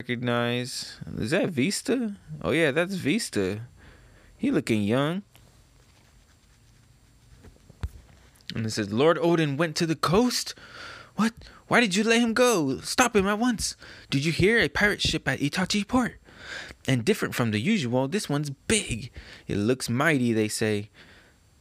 [0.00, 0.98] recognize.
[1.18, 2.16] Is that Vista?
[2.42, 3.60] Oh yeah, that's Vista.
[4.36, 5.22] He looking young.
[8.54, 10.54] And it says, Lord Odin went to the coast?
[11.16, 11.32] What?
[11.68, 12.78] Why did you let him go?
[12.80, 13.76] Stop him at once.
[14.10, 16.20] Did you hear a pirate ship at Itachi port?
[16.86, 18.08] and different from the usual.
[18.08, 19.10] This one's big.
[19.46, 20.90] It looks mighty, they say.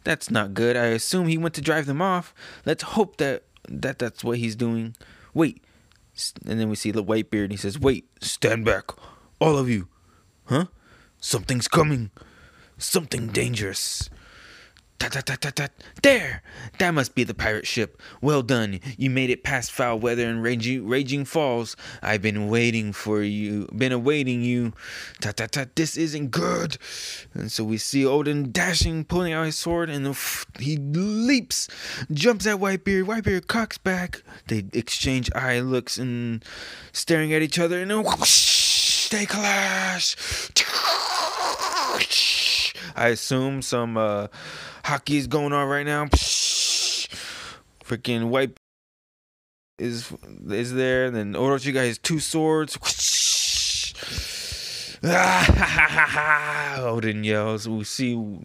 [0.03, 0.75] That's not good.
[0.75, 2.33] I assume he went to drive them off.
[2.65, 4.95] Let's hope that that that's what he's doing.
[5.33, 5.63] Wait.
[6.45, 8.91] And then we see the Whitebeard and he says, "Wait, stand back.
[9.39, 9.87] All of you."
[10.45, 10.65] Huh?
[11.19, 12.11] Something's coming.
[12.77, 14.09] Something dangerous.
[16.01, 16.41] There!
[16.79, 18.01] That must be the pirate ship.
[18.21, 18.79] Well done.
[18.97, 21.75] You made it past foul weather and raging, raging falls.
[22.01, 23.67] I've been waiting for you.
[23.75, 24.73] Been awaiting you.
[25.21, 25.75] Tut, tut, tut.
[25.75, 26.77] This isn't good.
[27.33, 30.15] And so we see Oden dashing, pulling out his sword, and
[30.59, 31.67] he leaps,
[32.11, 33.03] jumps at Whitebeard.
[33.03, 34.21] Whitebeard cocks back.
[34.47, 36.43] They exchange eye looks and
[36.91, 40.15] staring at each other, and then whoosh, they clash.
[42.95, 44.27] I assume some uh,
[44.83, 46.05] haki is going on right now.
[47.83, 48.57] Freaking white
[49.77, 50.11] is
[50.49, 51.11] is there.
[51.11, 52.77] Then Orochi got his two swords.
[55.03, 57.67] Oden yells.
[57.67, 58.39] We see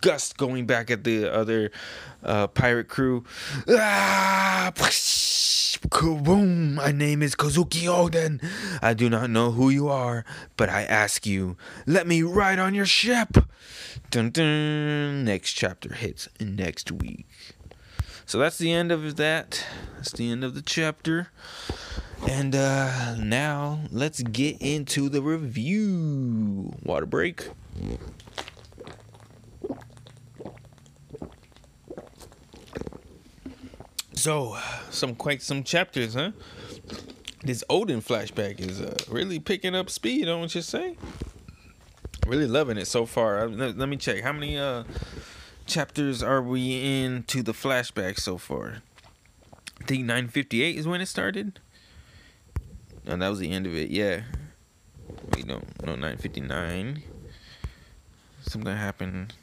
[0.00, 1.70] Gust going back at the other
[2.24, 3.24] uh, pirate crew.
[3.68, 4.72] Ah!
[5.88, 6.74] Kaboom!
[6.74, 8.42] My name is Kozuki Oden.
[8.80, 10.24] I do not know who you are,
[10.56, 13.36] but I ask you, let me ride on your ship.
[14.12, 15.24] Dun dun.
[15.24, 17.26] Next chapter hits next week.
[18.26, 19.64] So that's the end of that.
[19.96, 21.30] That's the end of the chapter.
[22.28, 26.74] And uh now let's get into the review.
[26.82, 27.48] Water break.
[34.14, 34.58] So,
[34.90, 36.32] some quite some chapters, huh?
[37.42, 40.96] This Oden flashback is uh, really picking up speed, don't you say?
[42.26, 43.48] Really loving it so far.
[43.48, 44.22] Let, let me check.
[44.22, 44.84] How many uh
[45.66, 48.82] chapters are we in to the flashback so far?
[49.80, 51.58] I think 958 is when it started.
[53.04, 53.90] And that was the end of it.
[53.90, 54.22] Yeah.
[55.44, 57.02] No, no, 959.
[58.42, 59.34] Something happened.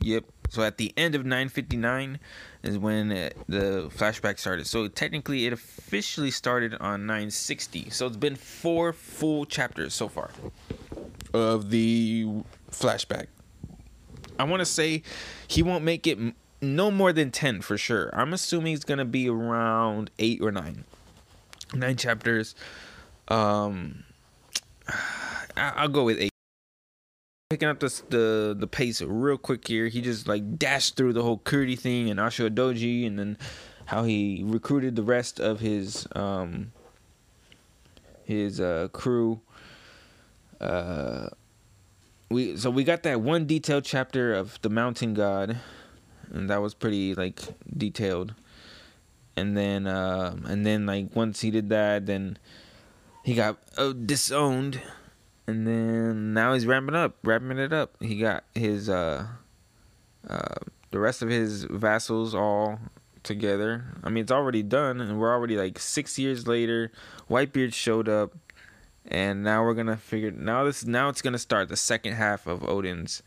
[0.00, 0.24] Yep.
[0.50, 2.18] So at the end of 959
[2.62, 4.66] is when uh, the flashback started.
[4.66, 7.90] So technically, it officially started on 960.
[7.90, 10.30] So it's been four full chapters so far
[11.32, 12.26] of the
[12.70, 13.26] flashback.
[14.38, 15.02] I want to say
[15.46, 18.10] he won't make it m- no more than 10 for sure.
[18.12, 20.84] I'm assuming it's going to be around 8 or 9.
[21.74, 22.54] 9 chapters.
[23.28, 24.04] Um
[25.56, 26.29] I- I'll go with 8
[27.50, 29.88] picking up the, the the pace real quick here.
[29.88, 33.36] He just like dashed through the whole Kuri thing and Ashura Doji, and then
[33.86, 36.70] how he recruited the rest of his um
[38.24, 39.40] his uh crew.
[40.60, 41.30] Uh,
[42.30, 45.58] we so we got that one detailed chapter of the Mountain God,
[46.32, 47.40] and that was pretty like
[47.76, 48.34] detailed.
[49.36, 52.38] And then um and then like once he did that, then
[53.24, 54.80] he got uh, disowned
[55.50, 57.96] and then now he's ramping up, ramping it up.
[58.00, 59.26] He got his uh,
[60.28, 60.54] uh,
[60.90, 62.78] the rest of his vassals all
[63.22, 63.84] together.
[64.04, 66.92] I mean, it's already done, and we're already like six years later.
[67.28, 68.32] Whitebeard showed up,
[69.06, 70.30] and now we're gonna figure.
[70.30, 73.22] Now this now it's gonna start the second half of Oden's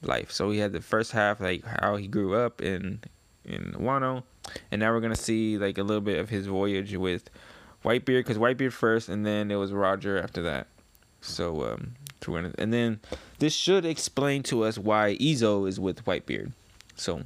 [0.00, 0.30] life.
[0.32, 3.00] So we had the first half, like how he grew up in
[3.44, 4.22] in Wano,
[4.70, 7.28] and now we're gonna see like a little bit of his voyage with
[7.84, 10.68] Whitebeard, because Whitebeard first, and then it was Roger after that.
[11.20, 11.94] So um,
[12.58, 13.00] and then
[13.38, 16.52] this should explain to us why Izo is with Whitebeard.
[16.96, 17.22] So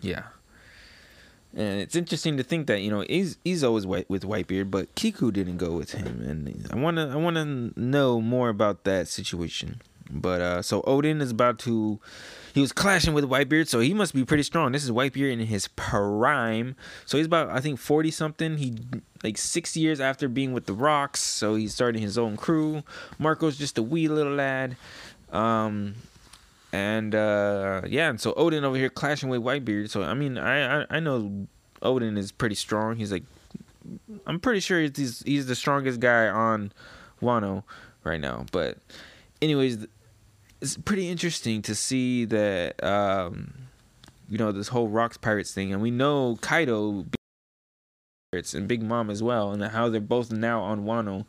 [0.00, 0.24] yeah,
[1.54, 5.30] and it's interesting to think that you know Izo is white with Whitebeard, but Kiku
[5.30, 9.80] didn't go with him, and I wanna I wanna know more about that situation.
[10.10, 12.00] But uh, so Oden is about to.
[12.52, 14.72] He was clashing with Whitebeard, so he must be pretty strong.
[14.72, 18.58] This is Whitebeard in his prime, so he's about I think forty something.
[18.58, 18.76] He
[19.22, 22.82] like six years after being with the Rocks, so he's starting his own crew.
[23.18, 24.76] Marco's just a wee little lad,
[25.32, 25.94] um,
[26.72, 29.88] and uh, yeah, and so Oden over here clashing with Whitebeard.
[29.88, 31.46] So I mean, I I, I know
[31.80, 32.96] Oden is pretty strong.
[32.96, 33.24] He's like,
[34.26, 36.72] I'm pretty sure he's he's the strongest guy on
[37.22, 37.62] Wano
[38.04, 38.44] right now.
[38.52, 38.76] But
[39.40, 39.86] anyways,
[40.62, 43.52] it's pretty interesting to see that um,
[44.28, 47.04] you know this whole Rocks Pirates thing, and we know Kaido
[48.30, 51.26] Pirates and Big Mom as well, and how they're both now on Wano.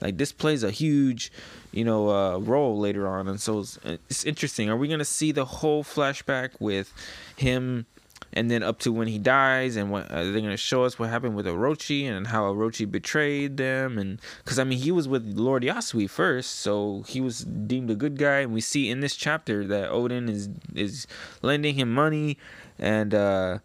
[0.00, 1.32] Like this plays a huge,
[1.72, 4.70] you know, uh, role later on, and so it's, it's interesting.
[4.70, 6.92] Are we gonna see the whole flashback with
[7.36, 7.86] him?
[8.32, 11.08] And then up to when he dies, and what uh, they're gonna show us what
[11.08, 15.24] happened with Orochi and how Orochi betrayed them, and because I mean he was with
[15.36, 19.16] Lord Yasui first, so he was deemed a good guy, and we see in this
[19.16, 21.06] chapter that Oden is is
[21.40, 22.36] lending him money,
[22.78, 23.58] and uh,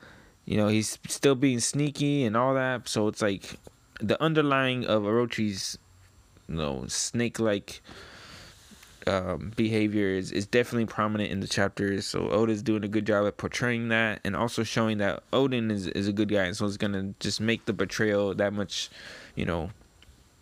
[0.46, 2.88] you know, he's still being sneaky and all that.
[2.88, 3.58] So it's like
[4.00, 5.78] the underlying of Orochi's,
[6.48, 7.82] you know, snake-like
[9.08, 12.06] um, behavior is, is definitely prominent in the chapters.
[12.06, 15.88] So Oda's doing a good job at portraying that and also showing that Oden is,
[15.88, 16.44] is a good guy.
[16.44, 18.90] And so it's going to just make the betrayal that much,
[19.36, 19.72] you know,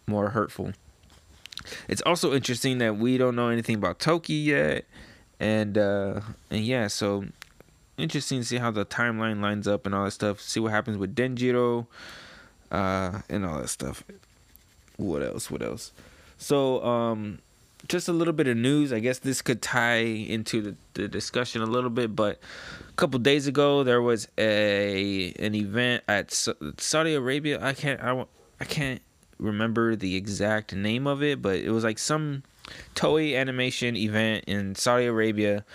[0.07, 0.73] more hurtful.
[1.87, 4.85] It's also interesting that we don't know anything about Toki yet.
[5.39, 7.25] And, uh, and yeah, so
[7.97, 10.39] interesting to see how the timeline lines up and all that stuff.
[10.39, 11.87] See what happens with Denjiro,
[12.71, 14.03] uh, and all that stuff.
[14.97, 15.49] What else?
[15.49, 15.91] What else?
[16.37, 17.39] So, um,
[17.87, 18.93] just a little bit of news.
[18.93, 22.39] I guess this could tie into the, the discussion a little bit, but
[22.89, 27.59] a couple days ago there was a an event at Saudi Arabia.
[27.61, 28.25] I can't I,
[28.59, 29.01] I can't
[29.39, 32.43] remember the exact name of it, but it was like some
[32.95, 35.65] Toei animation event in Saudi Arabia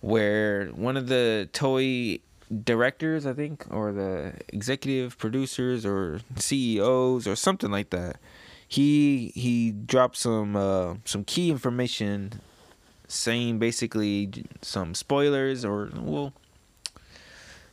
[0.00, 2.20] where one of the Toei
[2.64, 8.18] directors, I think, or the executive producers or CEOs or something like that,
[8.68, 12.40] he he dropped some uh, some key information
[13.08, 16.32] saying basically some spoilers or well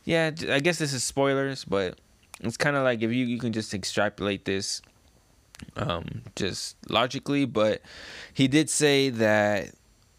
[0.04, 1.98] yeah i guess this is spoilers but
[2.40, 4.80] it's kind of like if you you can just extrapolate this
[5.76, 7.80] um just logically but
[8.32, 9.70] he did say that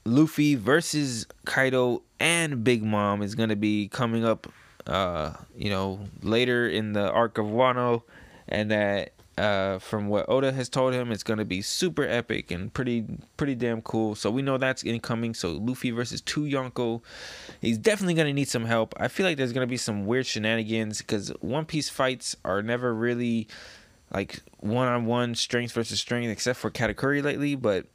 [0.03, 4.51] luffy versus kaido and big mom is going to be coming up
[4.87, 8.01] uh you know later in the arc of wano
[8.49, 12.73] and that uh, from what Oda has told him, it's gonna be super epic and
[12.73, 13.05] pretty
[13.37, 14.15] pretty damn cool.
[14.15, 15.33] So we know that's incoming.
[15.33, 17.01] So Luffy versus two Yonko,
[17.59, 18.93] he's definitely gonna need some help.
[18.97, 22.93] I feel like there's gonna be some weird shenanigans because One Piece fights are never
[22.93, 23.47] really
[24.13, 27.55] like one on one strength versus strength, except for Katakuri lately.
[27.55, 27.87] But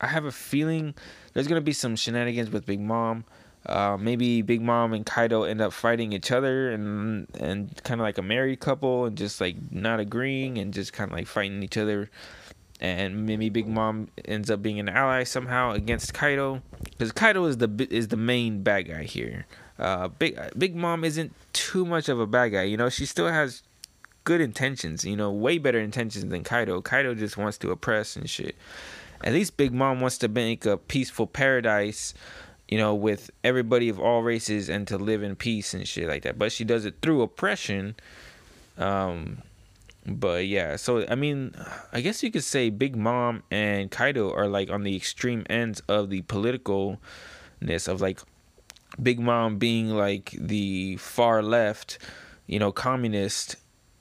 [0.00, 0.94] I have a feeling
[1.32, 3.24] there's gonna be some shenanigans with Big Mom.
[3.66, 8.04] Uh, maybe Big Mom and Kaido end up fighting each other and and kind of
[8.04, 11.62] like a married couple and just like not agreeing and just kind of like fighting
[11.62, 12.10] each other.
[12.80, 17.58] And maybe Big Mom ends up being an ally somehow against Kaido because Kaido is
[17.58, 19.46] the is the main bad guy here.
[19.78, 22.88] Uh, Big Big Mom isn't too much of a bad guy, you know.
[22.88, 23.62] She still has
[24.24, 26.80] good intentions, you know, way better intentions than Kaido.
[26.80, 28.54] Kaido just wants to oppress and shit.
[29.24, 32.14] At least Big Mom wants to make a peaceful paradise
[32.68, 36.22] you know, with everybody of all races and to live in peace and shit like
[36.22, 36.38] that.
[36.38, 37.96] But she does it through oppression.
[38.76, 39.38] Um,
[40.06, 41.54] but yeah, so I mean,
[41.92, 45.80] I guess you could say Big Mom and Kaido are like on the extreme ends
[45.88, 48.20] of the politicalness of like
[49.02, 51.98] Big Mom being like the far left,
[52.46, 53.56] you know, communist.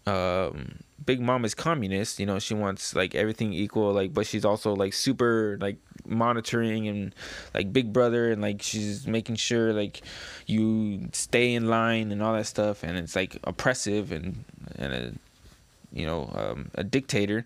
[0.05, 4.43] Um, Big Mom is communist, you know, she wants like everything equal, like, but she's
[4.43, 7.13] also like super like monitoring and
[7.53, 10.01] like Big Brother, and like she's making sure like
[10.47, 14.43] you stay in line and all that stuff, and it's like oppressive and
[14.75, 15.13] and a
[15.93, 17.45] you know um, a dictator.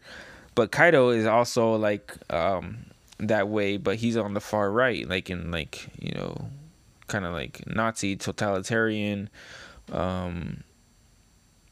[0.55, 2.85] But Kaido is also like um,
[3.19, 6.49] that way, but he's on the far right, like in like you know,
[7.07, 9.29] kind of like Nazi totalitarian.
[9.91, 10.63] Um,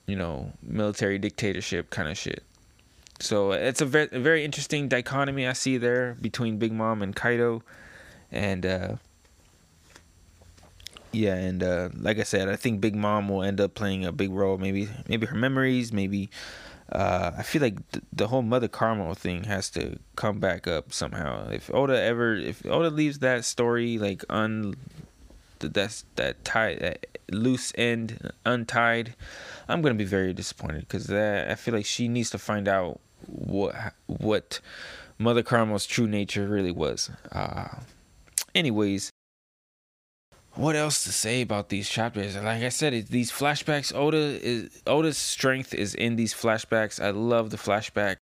[0.10, 2.43] you know, military dictatorship kind of shit.
[3.20, 7.16] So it's a very, a very interesting dichotomy I see there between Big Mom and
[7.16, 7.62] Kaido,
[8.32, 8.95] and uh,
[11.12, 14.12] yeah, and uh, like I said, I think Big Mom will end up playing a
[14.12, 14.57] big role.
[14.57, 15.91] Maybe, maybe her memories.
[15.91, 16.30] Maybe
[16.91, 20.93] uh, I feel like th- the whole Mother Carmel thing has to come back up
[20.93, 21.49] somehow.
[21.49, 24.76] If Oda ever, if Oda leaves that story like un,
[25.60, 29.15] th- that's that tie that loose end untied,
[29.67, 33.93] I'm gonna be very disappointed because I feel like she needs to find out what
[34.07, 34.59] what
[35.17, 37.09] Mother Carmel's true nature really was.
[37.32, 37.67] Uh,
[38.55, 39.11] anyways,
[40.55, 42.36] what else to say about these chapters?
[42.36, 43.93] Like I said, these flashbacks.
[43.95, 47.01] Oda is Oda's strength is in these flashbacks.
[47.01, 48.17] I love the flashback.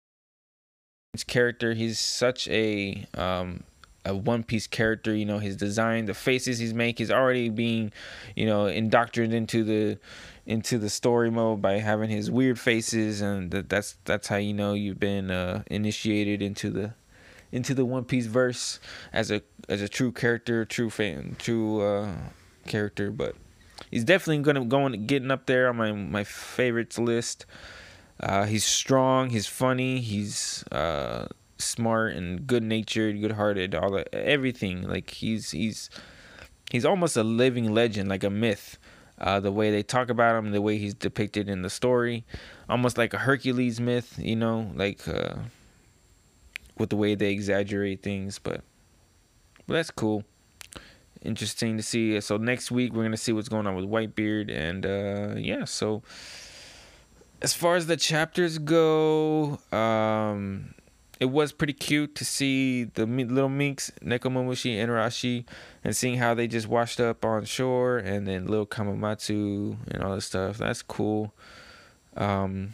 [1.13, 3.63] His character, he's such a um,
[4.07, 5.15] a One Piece character.
[5.15, 7.91] You know, his design, the faces he's making, he's already being,
[8.35, 9.99] you know, indoctrinated into the
[10.45, 14.53] into the story mode by having his weird faces, and that, that's that's how you
[14.53, 16.93] know you've been uh, initiated into the
[17.51, 18.79] into the One Piece verse
[19.11, 22.15] as a as a true character, true fan, true uh,
[22.65, 23.11] character.
[23.11, 23.35] But
[23.91, 27.45] he's definitely gonna going getting up there on my my favorites list.
[28.19, 31.27] Uh, he's strong, he's funny, he's uh,
[31.59, 34.83] smart and good natured, good hearted, all that everything.
[34.87, 35.89] Like he's he's
[36.71, 38.77] he's almost a living legend, like a myth.
[39.19, 42.23] Uh, the way they talk about him, the way he's depicted in the story,
[42.69, 45.35] almost like a Hercules myth, you know, like uh,
[46.77, 48.37] with the way they exaggerate things.
[48.37, 48.61] But,
[49.65, 50.23] but that's cool.
[51.21, 52.19] interesting to see.
[52.21, 55.65] So next week we're gonna see what's going on with Whitebeard, and uh, yeah.
[55.65, 56.03] So
[57.41, 60.73] as far as the chapters go, um,
[61.19, 65.45] it was pretty cute to see the little minks, Nekomamushi and Rashi,
[65.83, 70.15] and seeing how they just washed up on shore, and then little Kawamatsu and all
[70.15, 70.57] this stuff.
[70.57, 71.33] That's cool.
[72.15, 72.73] Um,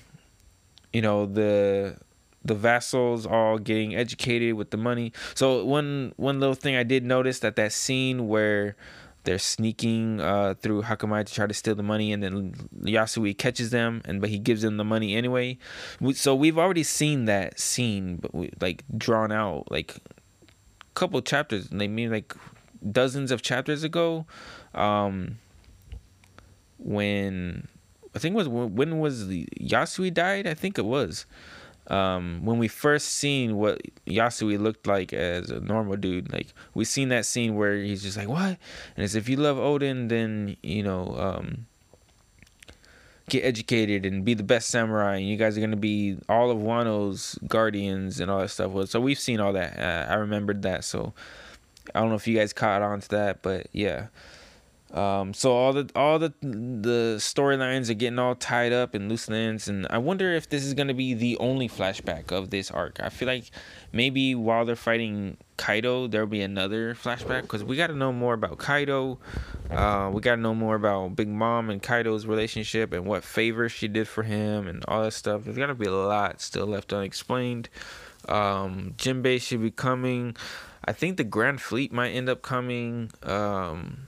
[0.94, 1.98] you know the
[2.46, 5.12] the vassals all getting educated with the money.
[5.34, 8.76] So one one little thing I did notice that that scene where
[9.24, 13.70] they're sneaking uh, through Hakumai to try to steal the money, and then Yasui catches
[13.70, 15.58] them, and but he gives them the money anyway.
[16.14, 21.70] So we've already seen that scene, but we, like drawn out like a couple chapters.
[21.70, 22.36] They mean like
[22.92, 24.26] dozens of chapters ago,
[24.74, 25.38] um,
[26.78, 27.68] when
[28.16, 30.48] I think was when was the Yasui died.
[30.48, 31.26] I think it was
[31.88, 36.86] um, when we first seen what Yasui looked like as a normal dude, like we
[36.86, 38.58] seen that scene where he's just like, "What?"
[38.96, 41.66] And it's if you love Oden, then you know, um,
[43.30, 45.18] get educated and be the best samurai.
[45.18, 48.90] And you guys are gonna be all of Wano's guardians and all that stuff.
[48.90, 49.78] So we've seen all that.
[49.78, 50.86] Uh, I remembered that.
[50.86, 51.14] So
[51.94, 54.08] I don't know if you guys caught on to that, but yeah.
[54.94, 59.28] Um, so all the all the the storylines are getting all tied up in loose
[59.28, 63.00] ends, and I wonder if this is gonna be the only flashback of this arc.
[63.02, 63.50] I feel like
[63.92, 68.34] maybe while they're fighting Kaido, there'll be another flashback because we got to know more
[68.34, 69.20] about Kaido.
[69.70, 73.72] Uh, we got to know more about Big Mom and Kaido's relationship and what favors
[73.72, 75.44] she did for him and all that stuff.
[75.44, 77.70] There's got to be a lot still left unexplained.
[78.28, 80.36] Um, Jinbei should be coming.
[80.86, 83.12] I think the Grand Fleet might end up coming.
[83.22, 84.08] Um,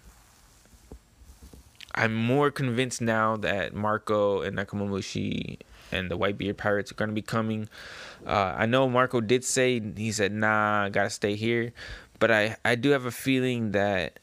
[1.96, 5.60] I'm more convinced now that Marco and Nekomamushi
[5.92, 7.70] and the Whitebeard Pirates are going to be coming.
[8.26, 11.72] Uh, I know Marco did say he said, "Nah, I gotta stay here,"
[12.20, 14.20] but I I do have a feeling that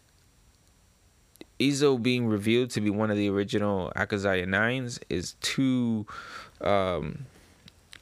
[1.59, 6.07] Izo being revealed to be one of the original Akazaya Nines is too
[6.61, 7.27] um,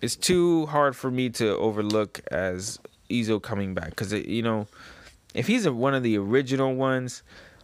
[0.01, 2.79] it's too hard for me to overlook as
[3.11, 4.67] Izo coming back because you know
[5.35, 7.23] if he's a, one of the original ones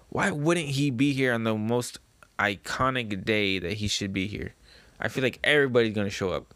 [0.09, 1.99] why wouldn't he be here on the most
[2.39, 4.55] iconic day that he should be here?
[5.01, 6.55] I feel like everybody's gonna show up.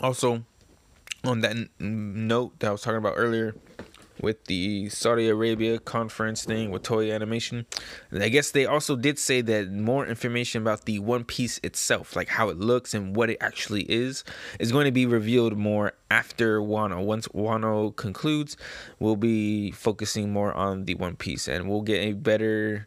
[0.00, 0.44] Also,
[1.24, 3.54] on that n- note that I was talking about earlier,
[4.20, 7.66] with the Saudi Arabia conference thing with Toei Animation.
[8.10, 12.16] And I guess they also did say that more information about the One Piece itself,
[12.16, 14.24] like how it looks and what it actually is,
[14.58, 17.04] is going to be revealed more after Wano.
[17.04, 18.56] Once Wano concludes,
[18.98, 22.86] we'll be focusing more on the One Piece and we'll get a better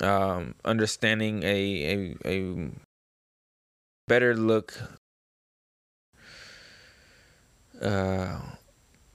[0.00, 2.70] um, understanding, a, a, a
[4.08, 4.74] better look.
[7.80, 8.38] Uh,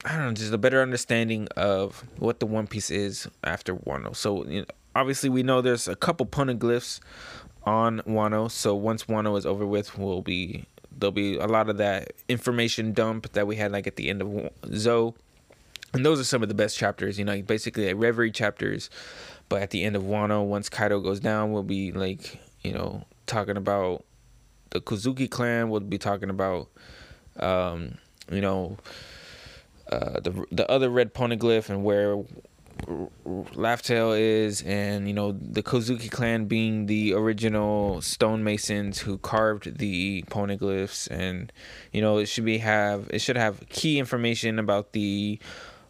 [0.04, 4.16] I don't know, just a better understanding of what the One Piece is after Wano.
[4.16, 7.00] So you know, obviously we know there's a couple poneglyphs
[7.64, 8.50] on Wano.
[8.50, 10.64] So once Wano is over with, we'll be
[10.98, 14.22] there'll be a lot of that information dump that we had like at the end
[14.22, 15.14] of Zou.
[15.92, 18.90] And those are some of the best chapters, you know, basically like Reverie chapters.
[19.48, 23.04] But at the end of Wano, once Kaido goes down, we'll be like, you know,
[23.26, 24.04] talking about
[24.70, 25.68] the Kozuki clan.
[25.68, 26.68] We'll be talking about,
[27.40, 27.94] um,
[28.30, 28.76] you know,
[29.90, 32.22] uh, the the other red poneglyph and where
[33.54, 40.24] Laugh-Tale is, and you know the Kozuki clan being the original stonemasons who carved the
[40.30, 41.52] poneglyphs, and
[41.92, 45.38] you know it should be have it should have key information about the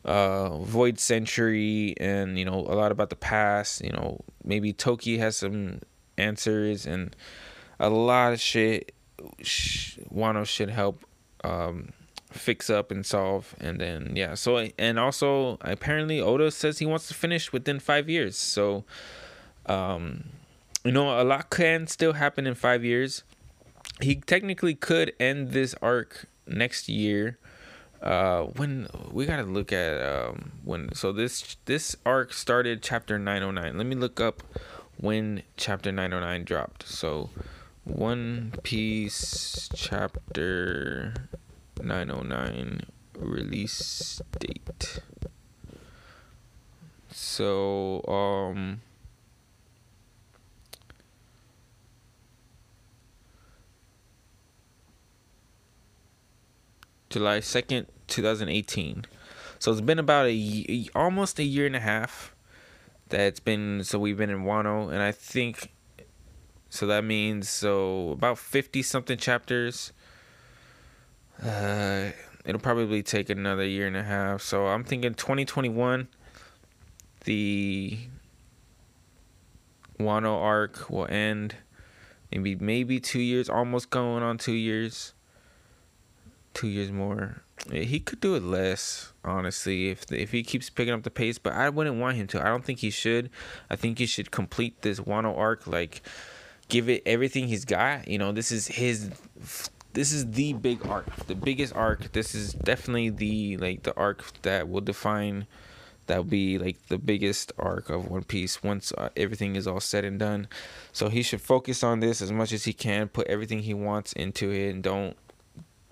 [0.05, 3.85] uh, Void Century, and you know a lot about the past.
[3.85, 5.81] You know maybe Toki has some
[6.19, 7.15] answers, and
[7.79, 8.93] a lot of shit.
[10.13, 11.05] Wano should help.
[11.45, 11.93] Um,
[12.31, 17.09] fix up and solve and then yeah so and also apparently oda says he wants
[17.09, 18.85] to finish within five years so
[19.67, 20.25] um
[20.85, 23.23] you know a lot can still happen in five years.
[24.01, 27.39] He technically could end this arc next year
[28.03, 33.77] uh when we gotta look at um when so this this arc started chapter 909
[33.77, 34.43] let me look up
[34.97, 36.89] when chapter 909 dropped.
[36.89, 37.31] So
[37.85, 41.15] one piece chapter
[41.85, 42.81] 909
[43.19, 45.01] release date.
[47.13, 48.81] So, um,
[57.11, 59.05] July 2nd, 2018.
[59.59, 62.35] So it's been about a almost a year and a half
[63.09, 65.73] that it's been so we've been in Wano and I think
[66.71, 69.93] so that means so about 50 something chapters
[71.45, 72.11] uh,
[72.45, 74.43] it'll probably take another year and a half.
[74.43, 76.09] So I'm thinking 2021.
[77.25, 77.99] The
[79.99, 81.57] Wano arc will end.
[82.33, 85.15] Maybe maybe two years, almost going on two years.
[86.55, 87.43] Two years more.
[87.71, 91.39] Yeah, He could do it less, honestly, if if he keeps picking up the pace.
[91.39, 92.41] But I wouldn't want him to.
[92.41, 93.31] I don't think he should.
[93.69, 96.03] I think he should complete this Wano arc, like
[96.69, 98.09] give it everything he's got.
[98.09, 99.11] You know, this is his.
[99.93, 102.13] This is the big arc, the biggest arc.
[102.13, 105.47] This is definitely the like the arc that will define.
[106.07, 109.81] That will be like the biggest arc of One Piece once uh, everything is all
[109.81, 110.49] said and done.
[110.93, 113.09] So he should focus on this as much as he can.
[113.09, 115.17] Put everything he wants into it, and don't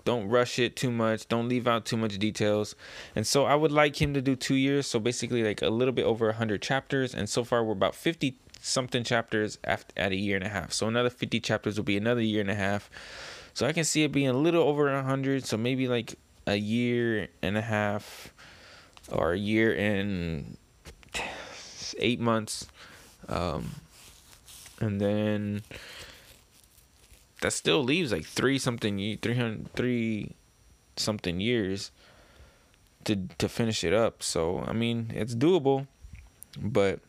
[0.05, 2.73] don't rush it too much don't leave out too much details
[3.15, 5.91] and so i would like him to do two years so basically like a little
[5.91, 10.35] bit over 100 chapters and so far we're about 50 something chapters at a year
[10.35, 12.89] and a half so another 50 chapters will be another year and a half
[13.53, 16.15] so i can see it being a little over 100 so maybe like
[16.47, 18.33] a year and a half
[19.11, 20.57] or a year and
[21.99, 22.67] eight months.
[23.27, 23.75] Um
[24.81, 25.61] and then
[27.41, 30.31] that still leaves like three something ye- 300 three
[30.95, 31.91] something years
[33.03, 34.23] to to finish it up.
[34.23, 35.87] So i mean it's doable
[36.59, 36.99] but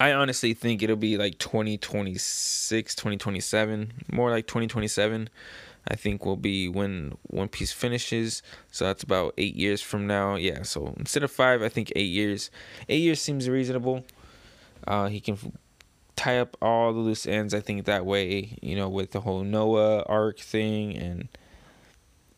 [0.00, 5.28] i honestly think it'll be like 2026 2027 more like 2027
[5.86, 8.42] i think will be when one piece finishes.
[8.70, 10.34] So that's about eight years from now.
[10.36, 12.50] Yeah so instead of five i think eight years.
[12.88, 14.04] Eight years seems reasonable.
[14.86, 15.38] Uh he can
[16.18, 17.54] tie up all the loose ends.
[17.54, 21.28] I think that way, you know, with the whole Noah arc thing and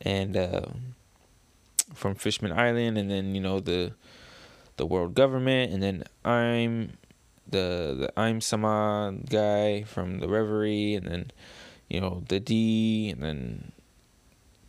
[0.01, 0.65] and uh,
[1.93, 3.93] from Fishman Island, and then you know the
[4.77, 6.93] the world government, and then I'm
[7.51, 11.31] the the I'm Sama guy from the Reverie, and then
[11.89, 13.71] you know the D, and then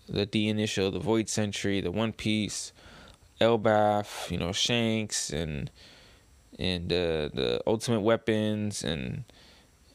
[0.08, 2.72] the D initial, the Void Century, the One Piece,
[3.40, 5.70] Elbaf, you know Shanks, and
[6.58, 9.24] and uh, the ultimate weapons and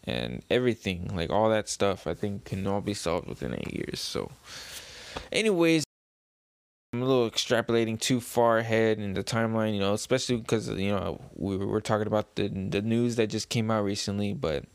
[0.03, 1.11] and everything.
[1.13, 3.99] Like all that stuff i think can all be solved within eight years.
[3.99, 4.31] So
[5.31, 5.86] anyways
[7.37, 11.81] extrapolating too far ahead in the timeline you know especially because you know we were
[11.81, 14.65] talking about the the news that just came out recently but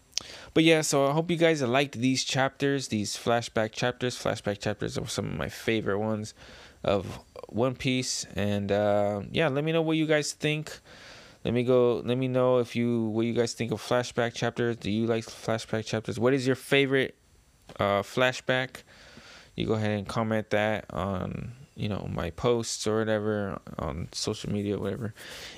[0.54, 4.96] but yeah so i hope you guys liked these chapters these flashback chapters flashback chapters
[4.96, 6.34] are some of my favorite ones
[6.84, 10.78] of one piece and uh yeah let me know what you guys think
[11.44, 12.02] let me go.
[12.04, 14.76] Let me know if you what you guys think of flashback chapters.
[14.76, 16.16] Do you like flashback chapters?
[16.20, 17.16] What is your favorite
[17.80, 18.84] uh, flashback?
[19.56, 21.52] You go ahead and comment that on
[21.82, 25.14] you know my posts or whatever on social media, whatever.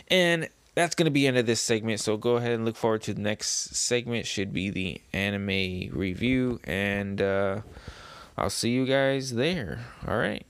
[0.08, 2.00] And that's gonna be the end of this segment.
[2.00, 4.26] So go ahead and look forward to the next segment.
[4.26, 7.60] Should be the anime review, and uh,
[8.38, 9.84] I'll see you guys there.
[10.08, 10.46] All right.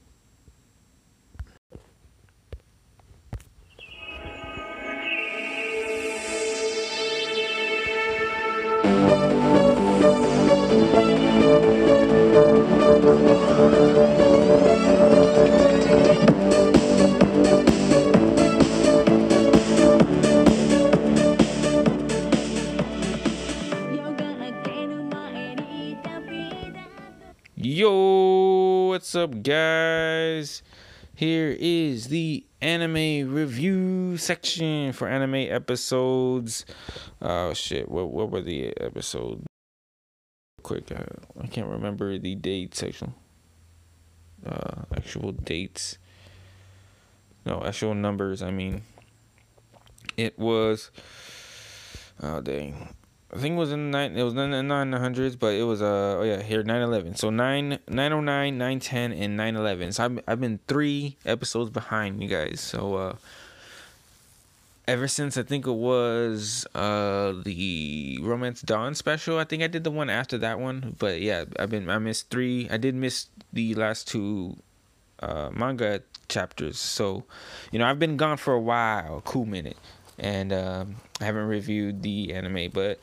[29.04, 30.62] What's up, guys?
[31.14, 36.64] Here is the anime review section for anime episodes.
[37.20, 39.44] Oh shit, what what were the episodes?
[40.62, 41.04] Quick, uh,
[41.38, 43.12] I can't remember the date section.
[44.42, 45.98] Uh, actual dates.
[47.44, 48.40] No, actual numbers.
[48.40, 48.84] I mean,
[50.16, 50.90] it was.
[52.22, 52.94] Oh dang.
[53.34, 54.16] I think it was in nine.
[54.16, 57.16] It was in the nine hundreds, but it was uh oh yeah here nine eleven.
[57.16, 59.90] So nine nine oh nine nine ten and nine eleven.
[59.90, 62.60] So I've I've been three episodes behind you guys.
[62.60, 63.16] So uh,
[64.86, 69.38] ever since I think it was uh the Romance Dawn special.
[69.38, 72.30] I think I did the one after that one, but yeah, I've been I missed
[72.30, 72.68] three.
[72.70, 74.58] I did miss the last two
[75.18, 76.78] uh manga chapters.
[76.78, 77.24] So
[77.72, 79.78] you know I've been gone for a while, a cool minute,
[80.18, 83.00] and um, I haven't reviewed the anime, but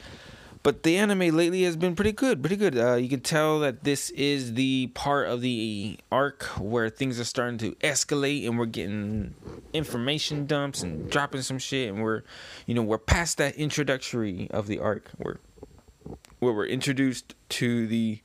[0.64, 2.78] but the anime lately has been pretty good, pretty good.
[2.78, 7.24] Uh, you can tell that this is the part of the arc where things are
[7.24, 9.34] starting to escalate, and we're getting
[9.74, 12.24] information dumps and dropping some shit, and we're,
[12.66, 15.40] you know, we're past that introductory of the arc where
[16.40, 18.20] where we're introduced to the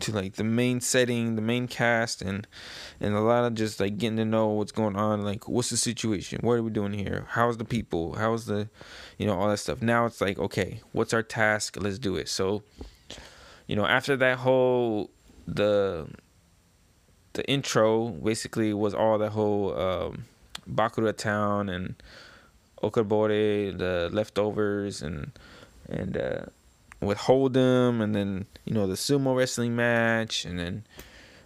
[0.00, 2.46] to like the main setting, the main cast, and
[3.00, 5.22] and a lot of just like getting to know what's going on.
[5.22, 6.40] Like, what's the situation?
[6.42, 7.26] What are we doing here?
[7.30, 8.14] How's the people?
[8.14, 8.68] How's the,
[9.18, 9.82] you know, all that stuff.
[9.82, 11.76] Now it's like, okay, what's our task?
[11.80, 12.28] Let's do it.
[12.28, 12.62] So,
[13.66, 15.10] you know, after that whole
[15.46, 16.08] the
[17.32, 20.24] the intro basically was all the whole um,
[20.68, 21.94] Bakura town and
[22.82, 25.32] Okobore, the leftovers, and
[25.88, 26.46] and uh,
[27.00, 30.84] with Hold'em, and then you know the sumo wrestling match, and then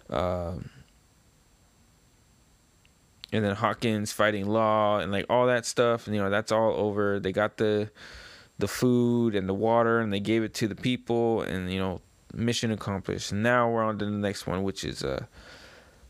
[0.09, 0.69] um
[3.31, 6.07] and then Hawkins fighting Law, and like all that stuff.
[6.07, 7.19] And, you know that's all over.
[7.19, 7.89] They got the
[8.59, 12.01] the food and the water, and they gave it to the people, and you know
[12.33, 13.33] mission accomplished.
[13.33, 15.25] Now we're on to the next one, which is uh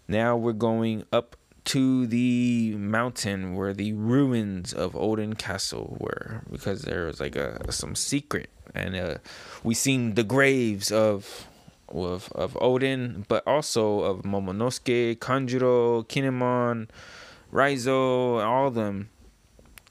[0.07, 1.35] now we're going up
[1.65, 7.71] to the mountain where the ruins of Oden Castle were because there was like a
[7.71, 9.15] some secret and uh
[9.63, 11.47] we seen the graves of
[11.87, 16.89] of of Oden but also of Momonosuke, Kanjuro, Kinemon,
[17.51, 19.09] Raizo, all of them.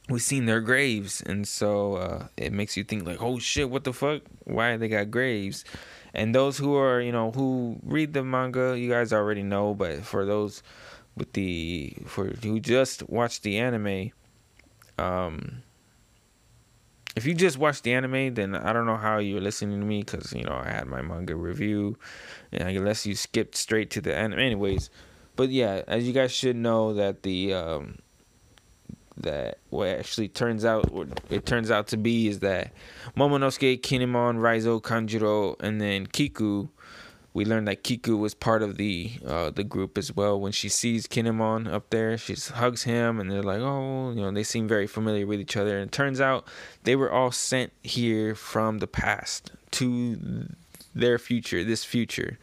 [0.08, 3.84] We seen their graves and so uh it makes you think like oh shit what
[3.84, 4.22] the fuck?
[4.44, 5.64] Why they got graves?
[6.12, 10.02] And those who are you know who read the manga you guys already know but
[10.02, 10.62] for those
[11.16, 14.10] with the for who just watched the anime
[14.98, 15.62] um
[17.14, 20.02] if you just watched the anime then i don't know how you're listening to me
[20.02, 21.96] because you know i had my manga review
[22.52, 24.90] and unless you skipped straight to the anime anyways
[25.36, 27.98] but yeah as you guys should know that the um
[29.16, 32.72] that what actually turns out what it turns out to be is that
[33.16, 36.68] Momonosuke, Kinemon, Raizo, Kanjuro, and then Kiku.
[37.34, 40.38] We learned that Kiku was part of the uh, the group as well.
[40.38, 44.30] When she sees Kinemon up there, she hugs him, and they're like, "Oh, you know."
[44.30, 45.78] They seem very familiar with each other.
[45.78, 46.46] And it turns out
[46.84, 50.48] they were all sent here from the past to
[50.94, 52.38] their future, this future,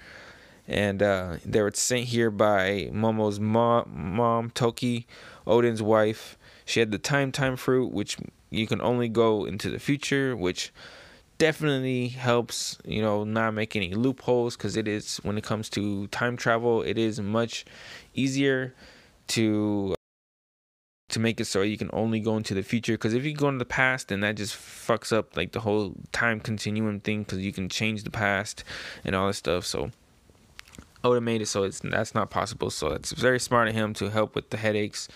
[0.67, 5.05] and uh, they were sent here by Momo's mom, mom Toki,
[5.45, 6.37] Oden's wife.
[6.65, 8.17] She had the time time fruit, which
[8.49, 10.71] you can only go into the future, which
[11.39, 16.05] definitely helps you know not make any loopholes because it is when it comes to
[16.07, 17.65] time travel it is much
[18.13, 18.75] easier
[19.27, 19.95] to
[21.09, 22.93] to make it so you can only go into the future.
[22.93, 25.95] Because if you go into the past then that just fucks up like the whole
[26.11, 28.63] time continuum thing because you can change the past
[29.03, 29.65] and all this stuff.
[29.65, 29.91] So
[31.03, 32.69] Oda made it so it's that's not possible.
[32.69, 35.07] So it's very smart of him to help with the headaches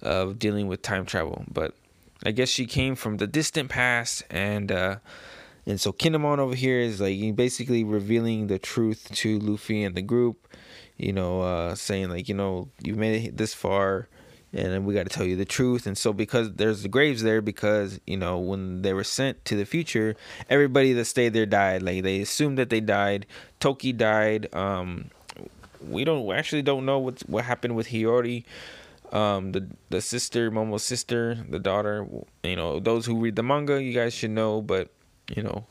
[0.00, 1.44] of dealing with time travel.
[1.52, 1.74] But
[2.24, 4.96] I guess she came from the distant past and uh
[5.66, 10.02] and so Kinemon over here is like basically revealing the truth to Luffy and the
[10.02, 10.46] group,
[10.96, 14.08] you know, uh, saying like, you know, you've made it this far
[14.52, 15.86] and we got to tell you the truth.
[15.86, 19.56] And so because there's the graves there because, you know, when they were sent to
[19.56, 20.14] the future,
[20.48, 21.82] everybody that stayed there died.
[21.82, 23.26] Like they assumed that they died.
[23.58, 24.54] Toki died.
[24.54, 25.10] Um
[25.82, 28.44] we don't we actually don't know what what happened with Hiyori.
[29.12, 32.06] Um, the the sister, Momo's sister, the daughter,
[32.42, 34.90] you know, those who read the manga, you guys should know, but
[35.34, 35.66] you know,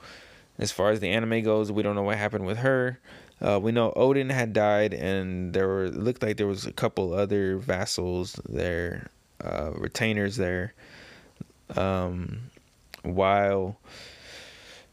[0.57, 2.99] as far as the anime goes, we don't know what happened with her.
[3.41, 7.13] Uh, we know Oden had died, and there were looked like there was a couple
[7.13, 9.09] other vassals there,
[9.43, 10.73] uh, retainers there.
[11.75, 12.51] Um,
[13.03, 13.77] while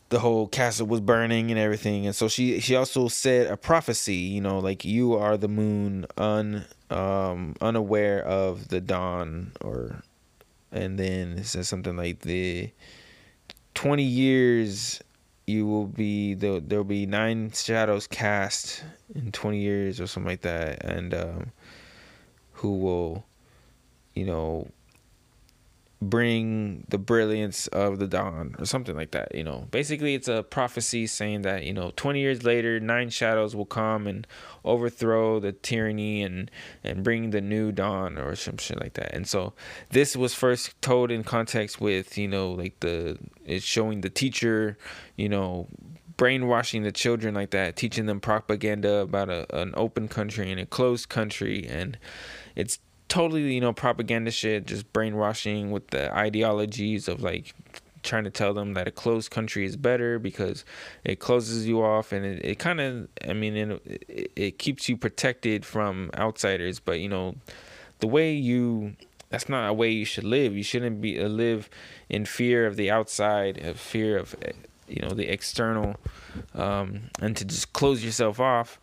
[0.08, 4.16] the whole castle was burning and everything, and so she she also said a prophecy.
[4.16, 10.02] You know, like you are the moon, un um unaware of the dawn, or
[10.72, 12.70] and then it says something like the
[13.74, 15.02] 20 years
[15.46, 20.42] you will be there there'll be nine shadows cast in 20 years or something like
[20.42, 20.84] that.
[20.84, 21.52] And um,
[22.52, 23.24] who will
[24.14, 24.68] you know
[26.02, 29.66] bring the brilliance of the dawn or something like that you know.
[29.70, 34.06] Basically it's a prophecy saying that you know 20 years later nine shadows will come
[34.06, 34.26] and
[34.64, 36.50] overthrow the tyranny and
[36.82, 39.14] and bring the new dawn or some shit like that.
[39.14, 39.52] And so
[39.90, 44.76] this was first told in context with you know like the it's showing the teacher
[45.16, 45.68] you know
[46.16, 50.66] brainwashing the children like that teaching them propaganda about a, an open country and a
[50.66, 51.66] closed country.
[51.66, 51.98] And
[52.54, 52.78] it's
[53.08, 57.54] totally you know propaganda shit just brainwashing with the ideologies of like
[58.02, 60.64] trying to tell them that a closed country is better because
[61.04, 64.96] it closes you off and it, it kind of i mean it, it, keeps you
[64.96, 66.80] protected from outsiders.
[66.80, 67.36] But you know
[68.00, 68.96] the way you
[69.30, 70.54] that's not a way you should live.
[70.54, 71.70] You shouldn't be uh, live
[72.10, 74.50] in fear of the outside of fear of uh,
[74.88, 75.96] you know the external
[76.54, 78.78] um, and to just close yourself off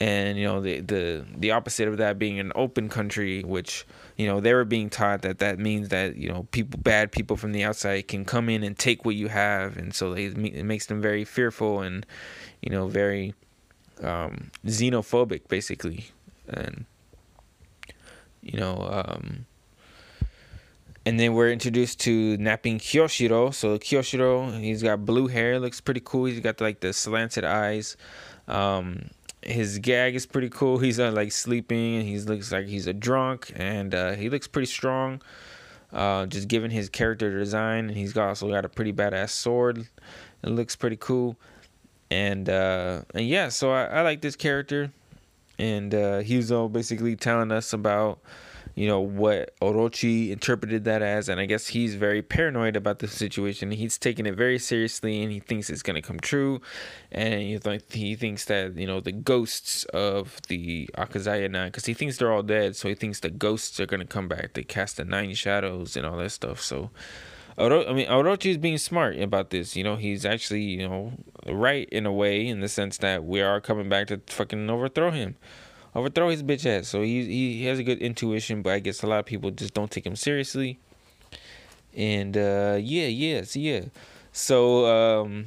[0.00, 3.86] and you know the the the opposite of that being an open country which
[4.16, 7.36] you know they were being taught that that means that you know people bad people
[7.36, 10.64] from the outside can come in and take what you have and so they, it
[10.64, 12.06] makes them very fearful and
[12.62, 13.34] you know very
[14.02, 16.06] um, xenophobic basically
[16.48, 16.84] and
[18.40, 19.46] you know um,
[21.04, 23.54] and then we're introduced to napping Kyoshiro.
[23.54, 26.26] So Kyoshiro, he's got blue hair, looks pretty cool.
[26.26, 27.96] He's got like the slanted eyes.
[28.46, 29.08] Um,
[29.48, 30.78] his gag is pretty cool.
[30.78, 34.46] He's uh, like sleeping and he looks like he's a drunk and uh, he looks
[34.46, 35.22] pretty strong.
[35.90, 39.88] Uh, just given his character design, and he's also got a pretty badass sword.
[40.42, 41.34] It looks pretty cool,
[42.10, 44.92] and uh, and yeah, so I, I like this character,
[45.58, 48.18] and uh, he's all basically telling us about
[48.78, 53.08] you know what Orochi interpreted that as, and I guess he's very paranoid about the
[53.08, 53.72] situation.
[53.72, 56.60] He's taking it very seriously, and he thinks it's gonna come true,
[57.10, 61.86] and he like he thinks that you know the ghosts of the Akazaya Nine, because
[61.86, 64.62] he thinks they're all dead, so he thinks the ghosts are gonna come back They
[64.62, 66.60] cast the Nine Shadows and all that stuff.
[66.60, 66.90] So.
[67.56, 69.74] Oro- I mean, Orochi is being smart about this.
[69.74, 71.14] You know, he's actually, you know,
[71.44, 75.10] right in a way, in the sense that we are coming back to fucking overthrow
[75.10, 75.34] him
[75.94, 76.88] overthrow his bitch ass.
[76.88, 79.74] So he he has a good intuition, but I guess a lot of people just
[79.74, 80.78] don't take him seriously.
[81.96, 83.86] And uh, yeah, yes, yeah.
[84.32, 85.46] So um,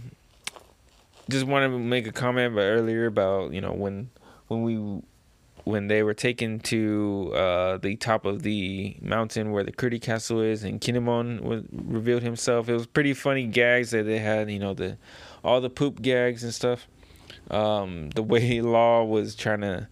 [1.29, 4.09] just want to make a comment about earlier about you know when
[4.47, 5.01] when we
[5.63, 10.41] when they were taken to uh, the top of the mountain where the Kuri Castle
[10.41, 12.67] is, and Kinemon was, revealed himself.
[12.67, 14.49] It was pretty funny gags that they had.
[14.49, 14.97] You know the
[15.43, 16.87] all the poop gags and stuff.
[17.49, 19.87] Um, the way Law was trying to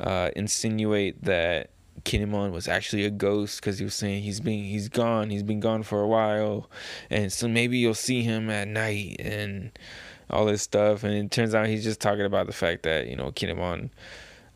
[0.00, 1.70] uh, insinuate that
[2.04, 5.60] Kinemon was actually a ghost because he was saying he's been he's gone he's been
[5.60, 6.70] gone for a while.
[7.10, 9.70] And so maybe you'll see him at night and
[10.30, 11.04] all this stuff.
[11.04, 13.90] And it turns out he's just talking about the fact that you know Kinemon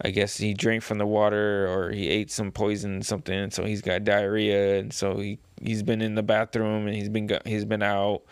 [0.01, 3.51] I guess he drank from the water or he ate some poison something.
[3.51, 4.79] So he's got diarrhea.
[4.79, 8.23] And so he he's been in the bathroom and he's been he's been out.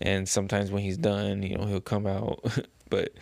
[0.00, 2.44] And sometimes when he's done you know he'll come out.
[2.92, 3.14] But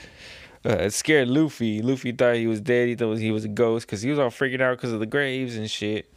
[0.65, 1.83] uh, scared Luffy.
[1.83, 2.89] Luffy thought he was dead.
[2.89, 5.07] He thought he was a ghost because he was all freaking out because of the
[5.07, 6.11] graves and shit.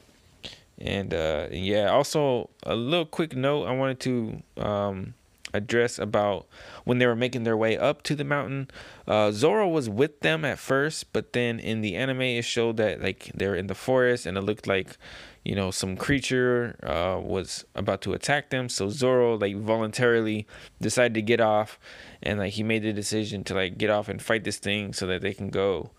[0.78, 5.14] And uh, yeah, also a little quick note I wanted to um,
[5.54, 6.48] address about
[6.84, 8.70] when they were making their way up to the mountain.
[9.08, 13.02] Uh, Zoro was with them at first, but then in the anime it showed that
[13.02, 14.98] like they're in the forest and it looked like
[15.46, 18.68] you know some creature uh, was about to attack them.
[18.68, 20.48] So Zoro like voluntarily
[20.82, 21.80] decided to get off
[22.24, 25.06] and like he made the decision to like get off and fight this thing so
[25.08, 25.92] that they can go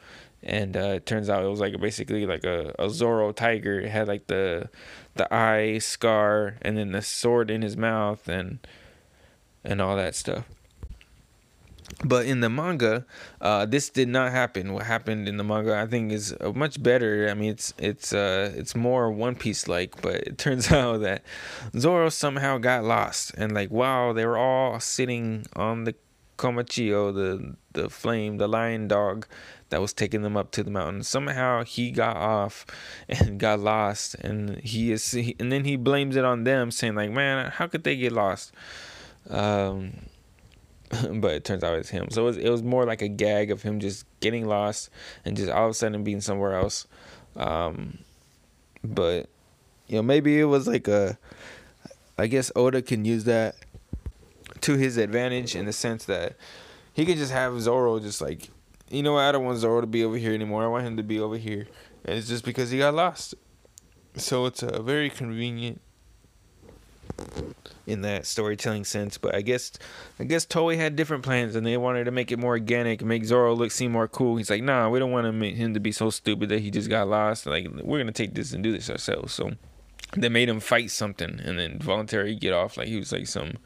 [0.45, 3.81] and uh, it turns out it was like basically like a, a Zoro tiger.
[3.81, 4.69] It had like the
[5.15, 8.59] the eye scar and then the sword in his mouth and
[9.65, 10.45] and all that stuff.
[12.05, 13.07] But in the manga,
[13.41, 14.73] uh, this did not happen.
[14.73, 17.29] What happened in the manga, I think, is uh, much better.
[17.31, 21.23] I mean, it's it's uh, it's more One Piece like, but it turns out that
[21.79, 25.95] Zoro somehow got lost, and like wow, they were all sitting on the
[26.45, 29.27] Komachiyo, the the flame, the lion dog
[29.71, 31.03] that was taking them up to the mountain.
[31.03, 32.67] Somehow he got off
[33.09, 37.11] and got lost, and he is, and then he blames it on them, saying like,
[37.11, 38.53] "Man, how could they get lost?"
[39.31, 39.93] Um,
[40.91, 42.09] but it turns out it's him.
[42.11, 44.91] So it was, it was more like a gag of him just getting lost
[45.25, 46.87] and just all of a sudden being somewhere else.
[47.37, 48.01] Um,
[48.83, 49.31] but
[49.87, 51.19] you know, maybe it was like a.
[52.17, 53.57] I guess Oda can use that
[54.65, 56.37] to his advantage in the sense that
[56.95, 58.49] he could just have Zoro just like,
[58.89, 60.65] you know what, I don't want Zoro to be over here anymore.
[60.65, 61.67] I want him to be over here.
[62.07, 63.35] And it's just because he got lost.
[64.17, 65.83] So it's a very convenient
[67.87, 69.19] in that storytelling sense.
[69.19, 69.73] But I guess
[70.19, 73.27] I guess Toei had different plans and they wanted to make it more organic, make
[73.27, 74.37] Zoro look seem more cool.
[74.37, 76.89] He's like, nah, we don't want him him to be so stupid that he just
[76.89, 77.45] got lost.
[77.45, 79.35] Like we're gonna take this and do this ourselves.
[79.35, 79.53] So
[80.17, 83.59] they made him fight something and then voluntarily get off like he was like some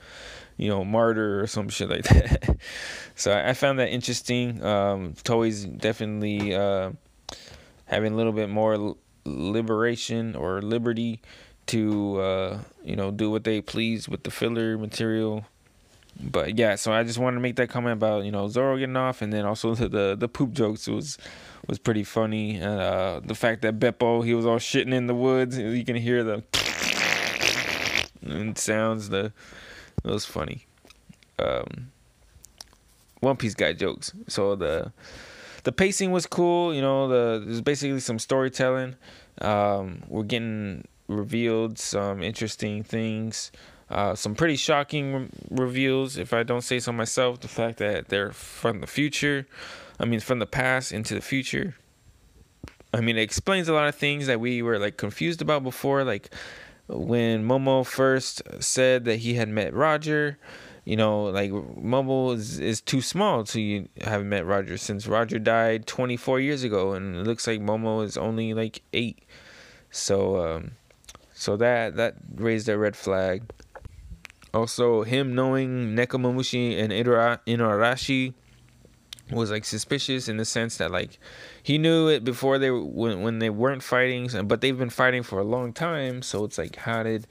[0.59, 2.57] you know martyr or some shit like that.
[3.15, 4.63] So i found that interesting.
[4.63, 6.93] Um definitely uh
[7.87, 11.23] having a little bit more liberation or liberty
[11.67, 15.47] to uh you know do what they please with the filler material.
[16.21, 18.97] But yeah so i just wanted to make that comment about you know zoro getting
[18.97, 21.17] off and then also the the, the poop jokes was
[21.69, 22.57] was pretty funny.
[22.57, 25.97] And uh the fact that bepo he was all shitting in the woods you can
[25.97, 26.43] hear the
[28.23, 29.33] and sounds the
[30.05, 30.67] it was funny
[31.39, 31.91] um
[33.21, 34.93] one piece guy jokes so the
[35.65, 38.95] the pacing was cool you know the there's basically some storytelling
[39.41, 43.51] um we're getting revealed some interesting things
[43.91, 47.41] uh, some pretty shocking re- reveals, if I don't say so myself.
[47.41, 49.47] The fact that they're from the future,
[49.99, 51.75] I mean, from the past into the future.
[52.93, 56.05] I mean, it explains a lot of things that we were like confused about before.
[56.05, 56.31] Like
[56.89, 60.39] when Momo first said that he had met Roger,
[60.85, 65.39] you know, like Momo is, is too small to you have met Roger since Roger
[65.39, 69.23] died 24 years ago, and it looks like Momo is only like eight.
[69.91, 70.73] So, um,
[71.35, 73.43] so that that raised a red flag.
[74.55, 78.33] Also, him knowing Nekomamushi and Inura- Inuarashi
[79.31, 81.19] was like suspicious in the sense that like
[81.69, 85.39] he knew it before they when when they weren't fighting, but they've been fighting for
[85.39, 86.23] a long time.
[86.23, 87.27] So it's like, how did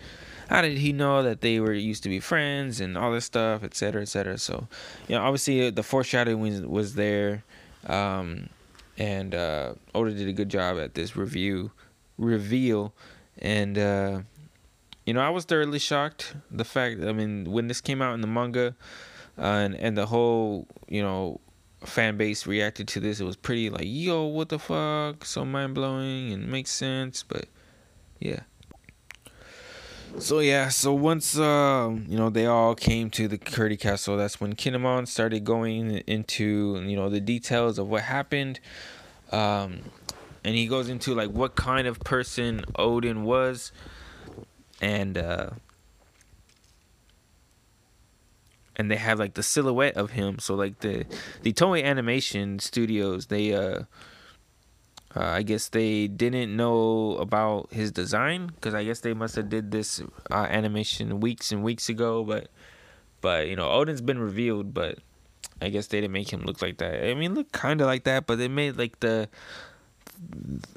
[0.48, 3.64] how did he know that they were used to be friends and all this stuff,
[3.64, 4.38] et cetera, et cetera.
[4.38, 4.68] So,
[5.08, 7.44] you know, obviously the foreshadowing was, was there,
[7.88, 8.50] um,
[8.96, 11.72] and uh, Oda did a good job at this review
[12.20, 12.94] reveal,
[13.40, 14.20] and uh,
[15.08, 16.36] you know, I was thoroughly shocked.
[16.52, 18.76] The fact, I mean, when this came out in the manga,
[19.40, 21.42] uh, and and the whole, you know,
[21.84, 25.76] fan base reacted to this, it was pretty like, yo, what the fuck, so mind
[25.76, 27.46] blowing and makes sense, but
[28.20, 28.42] yeah.
[30.20, 34.42] So yeah, so once um, you know they all came to the Kurdy castle, that's
[34.42, 38.60] when Kinemon started going into you know the details of what happened,
[39.32, 39.82] um,
[40.44, 43.72] and he goes into like what kind of person Oden was,
[44.82, 45.50] and uh,
[48.78, 50.40] and they have like the silhouette of him.
[50.40, 51.06] So like the
[51.42, 53.82] the Toei Animation Studios, they uh,
[55.16, 59.50] uh I guess they didn't know about his design because I guess they must have
[59.50, 60.02] did this
[60.32, 62.24] uh, animation weeks and weeks ago.
[62.24, 62.50] But
[63.20, 65.00] but you know Oden's been revealed, but
[65.62, 67.10] I guess they didn't make him look like that.
[67.10, 69.28] I mean, look kind of like that, but they made like the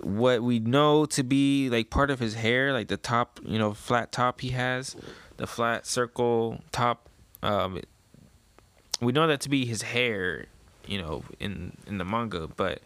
[0.02, 3.72] what we know to be like part of his hair, like the top, you know,
[3.74, 4.96] flat top he has,
[5.36, 7.08] the flat circle top.
[7.42, 7.80] Um,
[9.00, 10.46] we know that to be his hair,
[10.86, 12.80] you know, in in the manga, but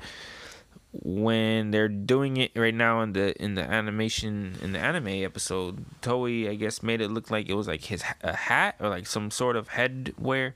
[1.03, 5.85] when they're doing it right now in the in the animation in the anime episode,
[6.03, 9.07] Toei I guess made it look like it was like his a hat or like
[9.07, 10.53] some sort of headwear,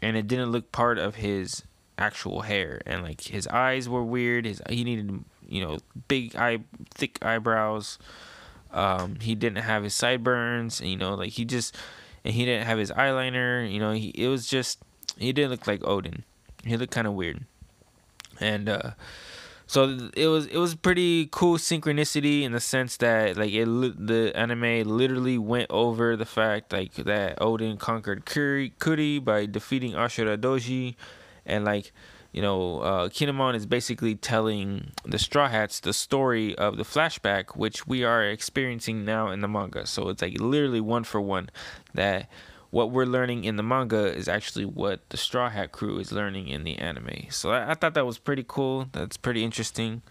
[0.00, 1.64] and it didn't look part of his
[1.98, 4.44] actual hair, and like his eyes were weird.
[4.44, 6.60] His he needed you know big eye
[6.94, 7.98] thick eyebrows.
[8.72, 11.76] Um, he didn't have his sideburns, and you know like he just
[12.24, 13.70] and he didn't have his eyeliner.
[13.70, 14.78] You know he it was just
[15.18, 16.22] he didn't look like Oden.
[16.64, 17.44] He looked kind of weird,
[18.38, 18.90] and uh
[19.70, 24.32] so it was it was pretty cool synchronicity in the sense that like it the
[24.34, 30.36] anime literally went over the fact like that Oden conquered Kuri Kuri by defeating Ashura
[30.36, 30.96] Doji,
[31.46, 31.92] and like
[32.32, 37.56] you know uh, Kinemon is basically telling the Straw Hats the story of the flashback
[37.56, 39.86] which we are experiencing now in the manga.
[39.86, 41.50] So it's like literally one for one
[41.94, 42.28] that
[42.70, 46.48] what we're learning in the manga is actually what the Straw Hat crew is learning
[46.48, 47.26] in the anime.
[47.30, 48.86] So I, I thought that was pretty cool.
[48.92, 50.02] That's pretty interesting.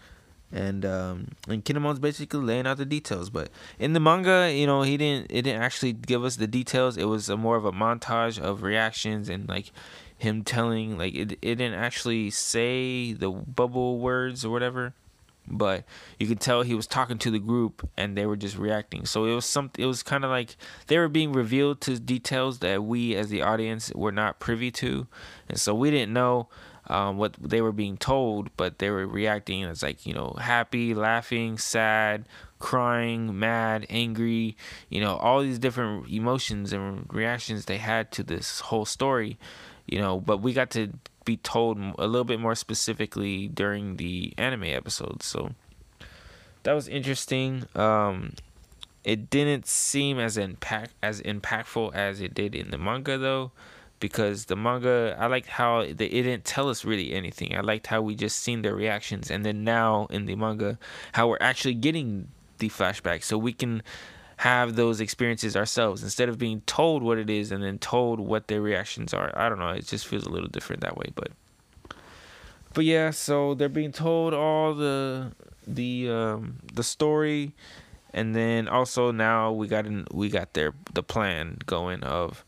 [0.52, 4.82] And um, and Kinemon's basically laying out the details, but in the manga, you know,
[4.82, 5.30] he didn't.
[5.30, 6.96] It didn't actually give us the details.
[6.96, 9.70] It was more of a montage of reactions and like
[10.20, 10.98] him telling.
[10.98, 14.94] Like it, it didn't actually say the bubble words or whatever
[15.50, 15.84] but
[16.18, 19.24] you could tell he was talking to the group and they were just reacting so
[19.24, 20.56] it was some it was kind of like
[20.86, 25.06] they were being revealed to details that we as the audience were not privy to
[25.48, 26.48] and so we didn't know
[26.86, 30.94] um, what they were being told but they were reacting as like you know happy
[30.94, 32.26] laughing sad
[32.58, 34.56] crying mad angry
[34.88, 39.38] you know all these different emotions and reactions they had to this whole story
[39.90, 40.92] you know but we got to
[41.24, 45.50] be told a little bit more specifically during the anime episodes so
[46.62, 47.64] that was interesting.
[47.74, 48.34] Um
[49.02, 53.50] it didn't seem as impact as impactful as it did in the manga though
[53.98, 57.56] because the manga i liked how they, it didn't tell us really anything.
[57.56, 60.78] I liked how we just seen their reactions and then now in the manga
[61.12, 62.28] how we're actually getting
[62.58, 63.82] the flashback so we can
[64.40, 68.48] have those experiences ourselves instead of being told what it is and then told what
[68.48, 69.30] their reactions are.
[69.38, 69.68] I don't know.
[69.68, 71.28] It just feels a little different that way, but
[72.72, 73.10] but yeah.
[73.10, 75.32] So they're being told all the
[75.66, 77.52] the um, the story,
[78.14, 82.42] and then also now we got in, we got their the plan going of,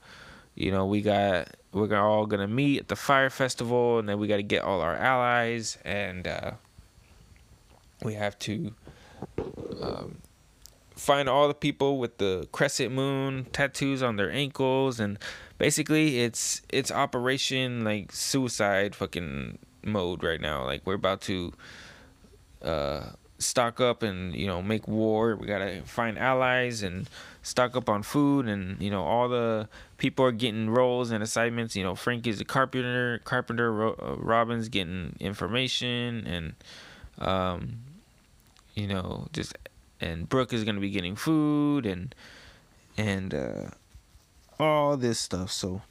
[0.54, 4.28] you know, we got we're all gonna meet at the fire festival, and then we
[4.28, 6.52] got to get all our allies, and uh,
[8.02, 8.72] we have to.
[9.82, 10.21] Um,
[10.94, 15.18] find all the people with the crescent moon tattoos on their ankles and
[15.58, 20.64] basically it's it's operation like suicide fucking mode right now.
[20.64, 21.52] Like we're about to
[22.62, 25.36] uh stock up and you know make war.
[25.36, 27.08] We gotta find allies and
[27.42, 29.68] stock up on food and you know all the
[29.98, 31.76] people are getting roles and assignments.
[31.76, 36.54] You know frank is a carpenter carpenter Ro- uh, robin's getting information and
[37.18, 37.78] um
[38.74, 39.56] you know just
[40.02, 42.14] and Brook is gonna be getting food and
[42.96, 43.70] and uh,
[44.58, 45.50] all this stuff.
[45.50, 45.82] So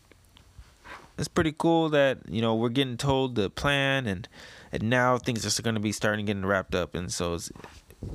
[1.18, 4.28] it's pretty cool that you know we're getting told the plan and
[4.72, 6.94] and now things are gonna be starting getting wrapped up.
[6.94, 7.52] And so it's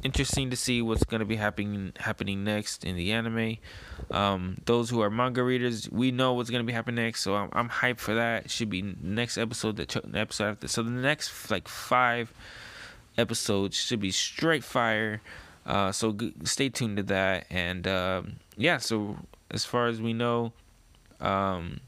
[0.03, 3.57] interesting to see what's going to be happening happening next in the anime.
[4.11, 7.35] Um, those who are manga readers, we know what's going to be happening next, so
[7.35, 8.47] I'm, I'm hyped for that.
[8.47, 10.69] It should be next episode, the episode after.
[10.69, 12.33] So the next like five
[13.17, 15.21] episodes should be straight fire.
[15.67, 18.79] Uh, so g- stay tuned to that, and um, yeah.
[18.79, 19.17] So
[19.51, 20.53] as far as we know,
[21.21, 21.81] um,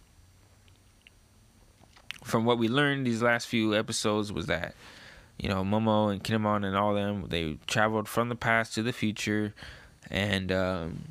[2.24, 4.74] from what we learned these last few episodes was that
[5.38, 8.92] you know Momo and Kinemon and all them they traveled from the past to the
[8.92, 9.54] future,
[10.10, 11.04] and um,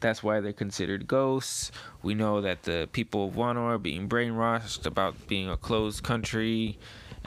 [0.00, 1.72] that's why they're considered ghosts.
[2.02, 6.78] We know that the people of Wano are being brainwashed about being a closed country,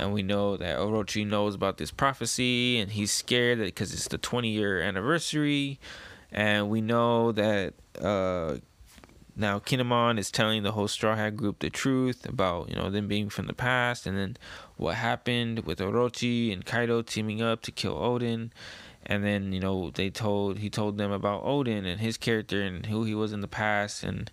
[0.01, 4.17] and we know that Orochi knows about this prophecy, and he's scared because it's the
[4.17, 5.79] 20 year anniversary,
[6.31, 8.57] and we know that uh,
[9.35, 13.07] now Kinemon is telling the whole Straw Hat group the truth about you know them
[13.07, 14.37] being from the past, and then
[14.75, 18.49] what happened with Orochi and Kaido teaming up to kill Oden,
[19.05, 22.87] and then you know they told he told them about Oden and his character and
[22.87, 24.03] who he was in the past.
[24.03, 24.31] And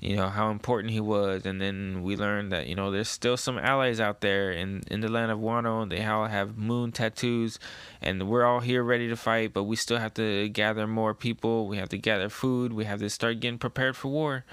[0.00, 1.44] you know how important he was.
[1.44, 5.00] And then we learned that you know there's still some allies out there in in
[5.00, 5.82] the land of Wano.
[5.82, 7.58] And they all have moon tattoos
[8.00, 11.66] and we're all here ready to fight but we still have to gather more people.
[11.66, 12.72] We have to gather food.
[12.72, 14.44] We have to start getting prepared for war.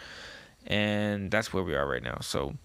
[0.66, 2.18] And that's where we are right now.
[2.22, 2.56] So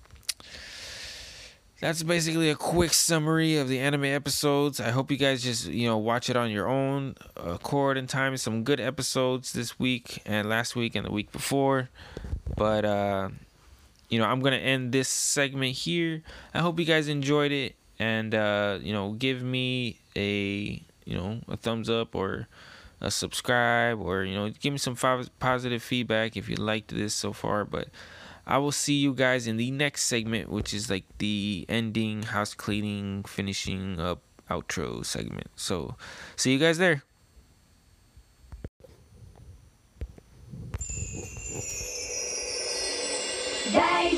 [1.80, 4.80] that's basically a quick summary of the anime episodes.
[4.80, 8.36] I hope you guys just you know watch it on your own accord and time.
[8.36, 11.88] Some good episodes this week and last week and the week before.
[12.54, 13.30] But uh,
[14.10, 16.22] you know I'm gonna end this segment here.
[16.52, 21.40] I hope you guys enjoyed it and uh, you know give me a you know
[21.48, 22.46] a thumbs up or
[23.00, 27.14] a subscribe or you know give me some five positive feedback if you liked this
[27.14, 27.64] so far.
[27.64, 27.88] But
[28.50, 32.52] I will see you guys in the next segment, which is like the ending, house
[32.52, 35.46] cleaning, finishing up outro segment.
[35.54, 35.94] So,
[36.34, 37.04] see you guys there.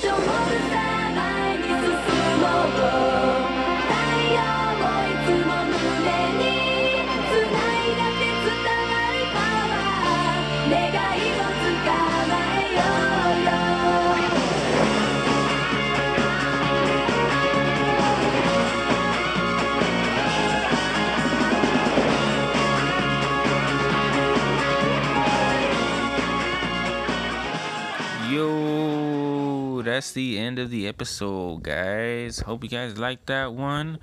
[0.03, 0.72] 大
[30.03, 32.41] that's the end of the episode, guys.
[32.41, 34.01] Hope you guys liked that one.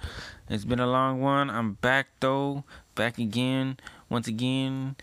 [0.49, 1.49] It's been a long one.
[1.49, 2.63] I'm back though,
[2.95, 3.75] back again,
[4.07, 4.95] once again,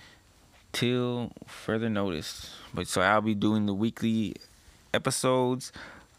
[0.73, 2.51] till further notice.
[2.73, 4.37] But so I'll be doing the weekly
[4.95, 5.71] episodes.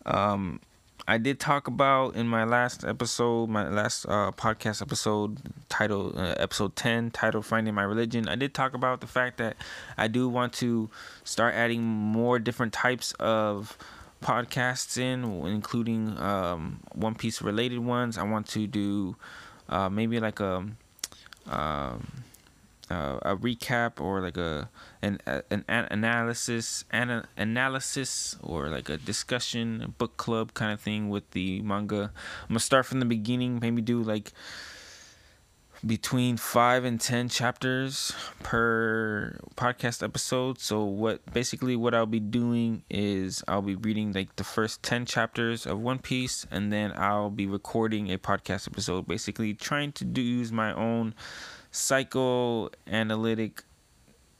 [0.06, 0.60] Um,
[1.08, 6.36] I did talk about in my last episode, my last uh, podcast episode, title uh,
[6.38, 9.58] episode ten, titled "Finding My Religion." I did talk about the fact that
[9.98, 10.92] I do want to
[11.24, 13.76] start adding more different types of
[14.22, 18.18] podcasts in, including um, One Piece related ones.
[18.18, 19.16] I want to do
[19.70, 20.66] uh, maybe like a
[21.48, 22.24] um,
[22.90, 24.70] uh, a recap or like a
[25.02, 30.80] an an, an analysis an analysis or like a discussion a book club kind of
[30.80, 32.12] thing with the manga.
[32.44, 33.60] I'm gonna start from the beginning.
[33.62, 34.32] Maybe do like
[35.88, 38.12] between five and ten chapters
[38.44, 40.60] per podcast episode.
[40.60, 45.06] So what basically what I'll be doing is I'll be reading like the first ten
[45.06, 49.08] chapters of One Piece, and then I'll be recording a podcast episode.
[49.08, 51.16] Basically, trying to do use my own
[51.72, 53.64] psychoanalytic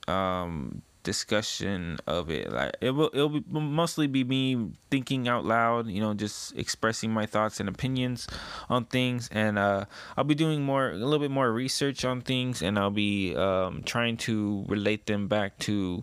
[0.06, 2.52] um discussion of it.
[2.52, 7.10] Like it will it'll be, mostly be me thinking out loud you know just expressing
[7.12, 8.26] my thoughts and opinions
[8.68, 9.28] on things.
[9.32, 9.84] And uh
[10.16, 13.82] i'll be doing more a little bit more research on things and i'll be um
[13.84, 16.02] trying to relate them back to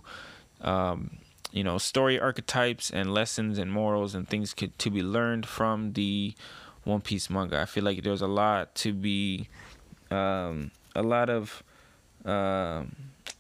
[0.62, 1.18] um
[1.52, 5.94] you know story archetypes and lessons and morals and things could, to be learned from
[5.94, 6.34] the
[6.84, 7.60] one piece manga.
[7.60, 9.48] I feel like there's a lot to be
[10.12, 11.64] um a lot of
[12.26, 12.96] um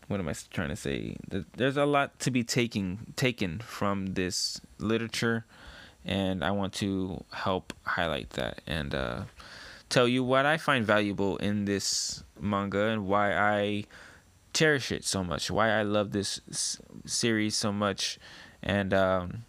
[0.07, 1.18] what am I trying to say?
[1.56, 5.45] There's a lot to be taking taken from this literature,
[6.03, 9.22] and I want to help highlight that and uh,
[9.90, 13.86] tell you what I find valuable in this manga and why I
[14.53, 18.19] cherish it so much, why I love this s- series so much,
[18.61, 19.44] and um,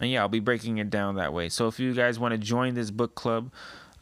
[0.00, 1.48] and yeah, I'll be breaking it down that way.
[1.48, 3.50] So if you guys want to join this book club,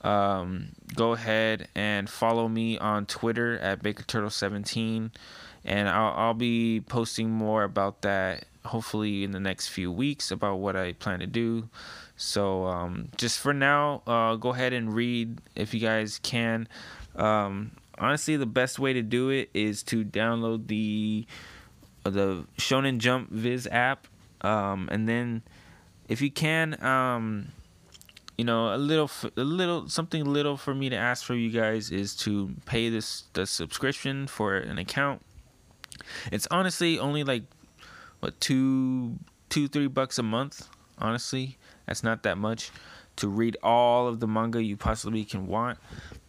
[0.03, 5.11] um, go ahead and follow me on Twitter at Baker Turtle 17
[5.67, 10.57] and I'll, I'll be posting more about that hopefully in the next few weeks about
[10.57, 11.69] what I plan to do.
[12.17, 16.69] So um, just for now, uh, go ahead and read if you guys can.
[17.15, 21.27] Um, honestly, the best way to do it is to download the
[22.05, 24.07] the Shonen Jump Viz app,
[24.43, 25.43] um, and then
[26.09, 27.49] if you can, um,
[28.39, 31.91] you know, a little, a little, something little for me to ask for you guys
[31.91, 35.21] is to pay this the subscription for an account.
[36.33, 37.45] It's honestly only like
[38.21, 39.19] what two,
[39.49, 40.69] two, three bucks a month.
[40.99, 42.71] Honestly, that's not that much
[43.17, 45.79] to read all of the manga you possibly can want.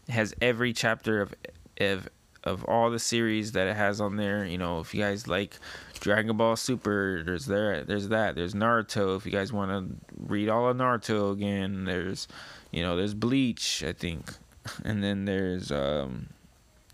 [0.08, 1.34] It has every chapter of
[1.80, 2.10] of
[2.44, 4.46] of all the series that it has on there.
[4.46, 5.60] You know, if you guys like
[6.00, 8.36] Dragon Ball Super, there's there there's that.
[8.36, 9.18] There's Naruto.
[9.18, 12.28] If you guys want to read all of Naruto again, there's
[12.72, 14.32] you know there's Bleach, I think,
[14.86, 16.28] and then there's um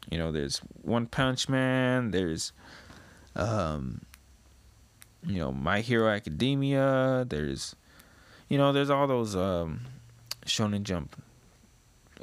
[0.09, 2.11] you know there's One Punch Man.
[2.11, 2.51] There's
[3.35, 4.01] um
[5.25, 7.25] you know My Hero Academia.
[7.27, 7.75] There's
[8.49, 9.81] you know there's all those um
[10.45, 11.15] Shonen Jump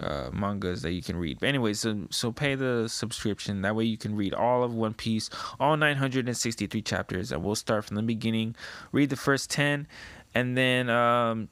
[0.00, 1.38] uh, mangas that you can read.
[1.40, 3.62] But anyway, so so pay the subscription.
[3.62, 7.84] That way you can read all of One Piece, all 963 chapters, and we'll start
[7.84, 8.56] from the beginning.
[8.92, 9.86] Read the first 10,
[10.34, 11.48] and then um,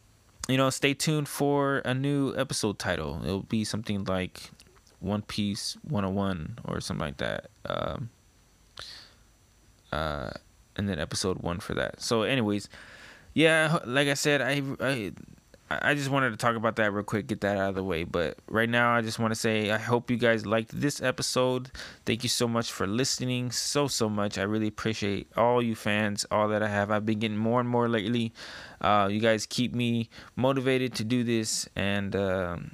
[0.48, 3.20] you know stay tuned for a new episode title.
[3.24, 4.50] It'll be something like
[5.00, 7.50] One Piece 101 or something like that.
[7.66, 8.10] Um,
[9.92, 10.30] uh,
[10.76, 12.00] and then episode one for that.
[12.00, 12.68] So, anyways,
[13.34, 15.12] yeah, like I said, I I
[15.70, 18.04] I just wanted to talk about that real quick, get that out of the way.
[18.04, 21.70] But right now, I just want to say I hope you guys liked this episode.
[22.06, 24.38] Thank you so much for listening, so so much.
[24.38, 26.90] I really appreciate all you fans, all that I have.
[26.90, 28.32] I've been getting more and more lately.
[28.80, 32.70] Uh, you guys keep me motivated to do this, and um,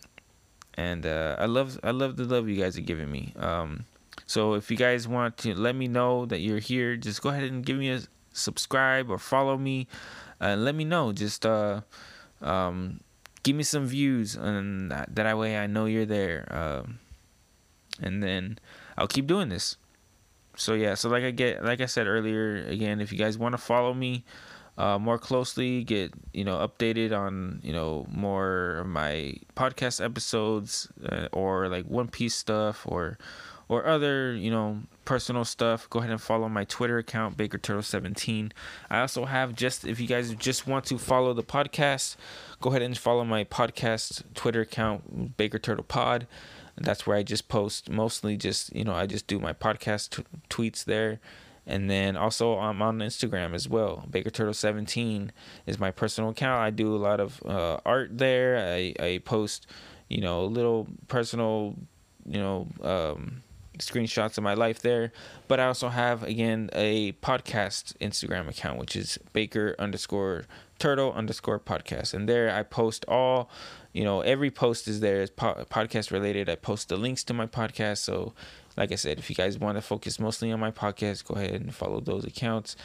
[0.74, 3.32] and uh, I love I love the love you guys are giving me.
[3.36, 3.86] Um,
[4.26, 7.44] so if you guys want to let me know that you're here, just go ahead
[7.44, 8.00] and give me a
[8.32, 9.86] subscribe or follow me,
[10.40, 11.12] and let me know.
[11.12, 11.82] Just uh
[12.40, 13.00] um,
[13.42, 16.46] give me some views, and that, that way I know you're there.
[16.50, 16.98] Um,
[18.00, 18.58] and then
[18.96, 19.76] I'll keep doing this.
[20.56, 23.54] So yeah, so like I get, like I said earlier, again, if you guys want
[23.54, 24.24] to follow me
[24.78, 30.88] uh, more closely, get you know updated on you know more of my podcast episodes
[31.08, 33.18] uh, or like One Piece stuff or
[33.68, 37.82] or other you know personal stuff go ahead and follow my twitter account baker turtle
[37.82, 38.52] 17
[38.90, 42.16] i also have just if you guys just want to follow the podcast
[42.60, 46.26] go ahead and follow my podcast twitter account baker turtle pod
[46.76, 50.24] that's where i just post mostly just you know i just do my podcast t-
[50.50, 51.20] tweets there.
[51.66, 54.04] And then also i'm on instagram as well.
[54.10, 55.32] Baker turtle 17
[55.66, 56.60] is my personal account.
[56.60, 58.58] I do a lot of uh, art there.
[58.58, 59.66] I i post
[60.08, 61.74] you know little personal
[62.26, 63.42] you know um
[63.78, 65.12] screenshots of my life there.
[65.48, 70.44] But I also have again a podcast Instagram account, which is Baker underscore
[70.78, 73.48] Turtle underscore podcast, and there I post all,
[73.92, 76.48] you know, every post is there is po- podcast related.
[76.48, 77.98] I post the links to my podcast.
[77.98, 78.34] So,
[78.76, 81.60] like I said, if you guys want to focus mostly on my podcast, go ahead
[81.60, 82.76] and follow those accounts.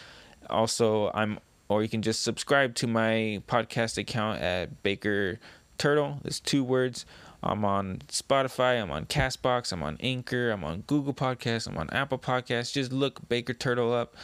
[0.49, 5.39] Also, I'm or you can just subscribe to my podcast account at Baker
[5.77, 6.19] Turtle.
[6.23, 7.05] There's two words.
[7.41, 11.89] I'm on Spotify, I'm on Castbox, I'm on Anchor, I'm on Google Podcasts, I'm on
[11.91, 12.73] Apple Podcasts.
[12.73, 14.15] Just look Baker Turtle up.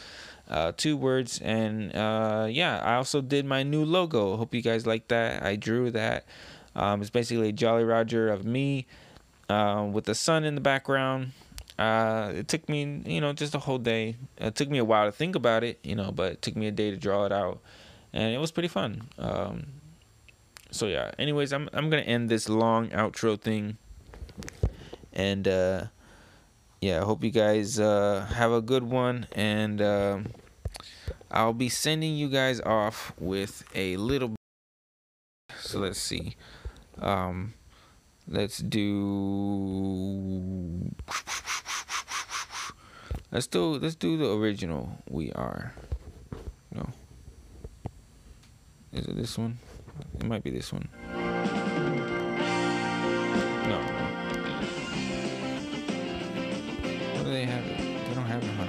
[0.48, 1.40] Uh, two words.
[1.40, 4.36] And uh, yeah i also did my new logo.
[4.36, 5.42] Hope you guys like that.
[5.42, 6.26] I drew that.
[6.74, 8.86] Um, it's basically a jolly roger of me
[9.48, 11.32] uh, with the sun in the background.
[11.78, 14.16] Uh, it took me you know just a whole day.
[14.38, 16.66] It took me a while to think about it you know but it took me
[16.66, 17.60] a day to draw it out.
[18.12, 19.08] And it was pretty fun.
[19.18, 19.66] Um,
[20.76, 21.10] so yeah.
[21.18, 23.78] Anyways i'm i'm to end this long outro thing.
[25.12, 25.86] And uh
[26.80, 29.26] yeah i hope you guys uh have a good one.
[29.32, 30.26] And um
[31.30, 34.36] i'll be sending you guys off with a little
[35.58, 36.36] so let's see.
[37.00, 37.54] Um
[38.28, 38.84] let's do
[43.32, 45.72] let's do let's do the original we are.
[46.70, 46.90] No.
[48.92, 49.58] Is it this one
[50.18, 50.88] it might be this one.
[53.68, 53.78] No.
[57.14, 57.64] What do they have?
[57.64, 58.66] They don't have it, huh?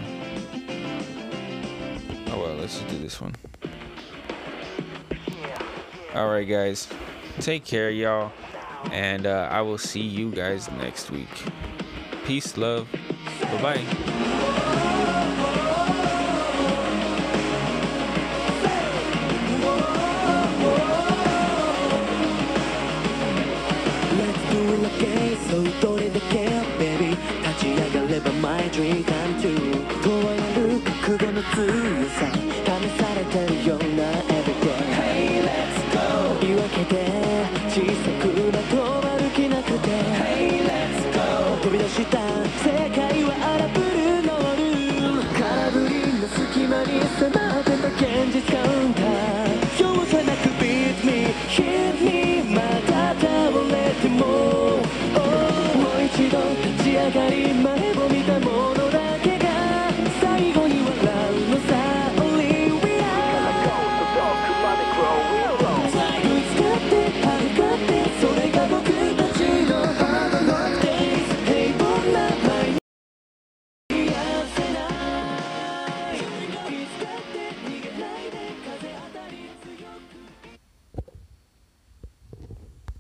[2.34, 3.36] Oh well, let's just do this one.
[6.16, 6.88] Alright, guys.
[7.40, 8.32] Take care, y'all.
[8.92, 11.30] And uh, I will see you guys next week.
[12.26, 12.88] Peace, love.
[13.42, 14.44] Bye bye.
[28.78, 29.74] dream come true
[30.04, 31.66] 問われる覚悟の強
[32.14, 32.38] さ試
[32.96, 36.96] されてるような everyday Hey let's go 言い訳で
[37.70, 42.47] 小さくまとまる気なくて Hey let's go 飛び出した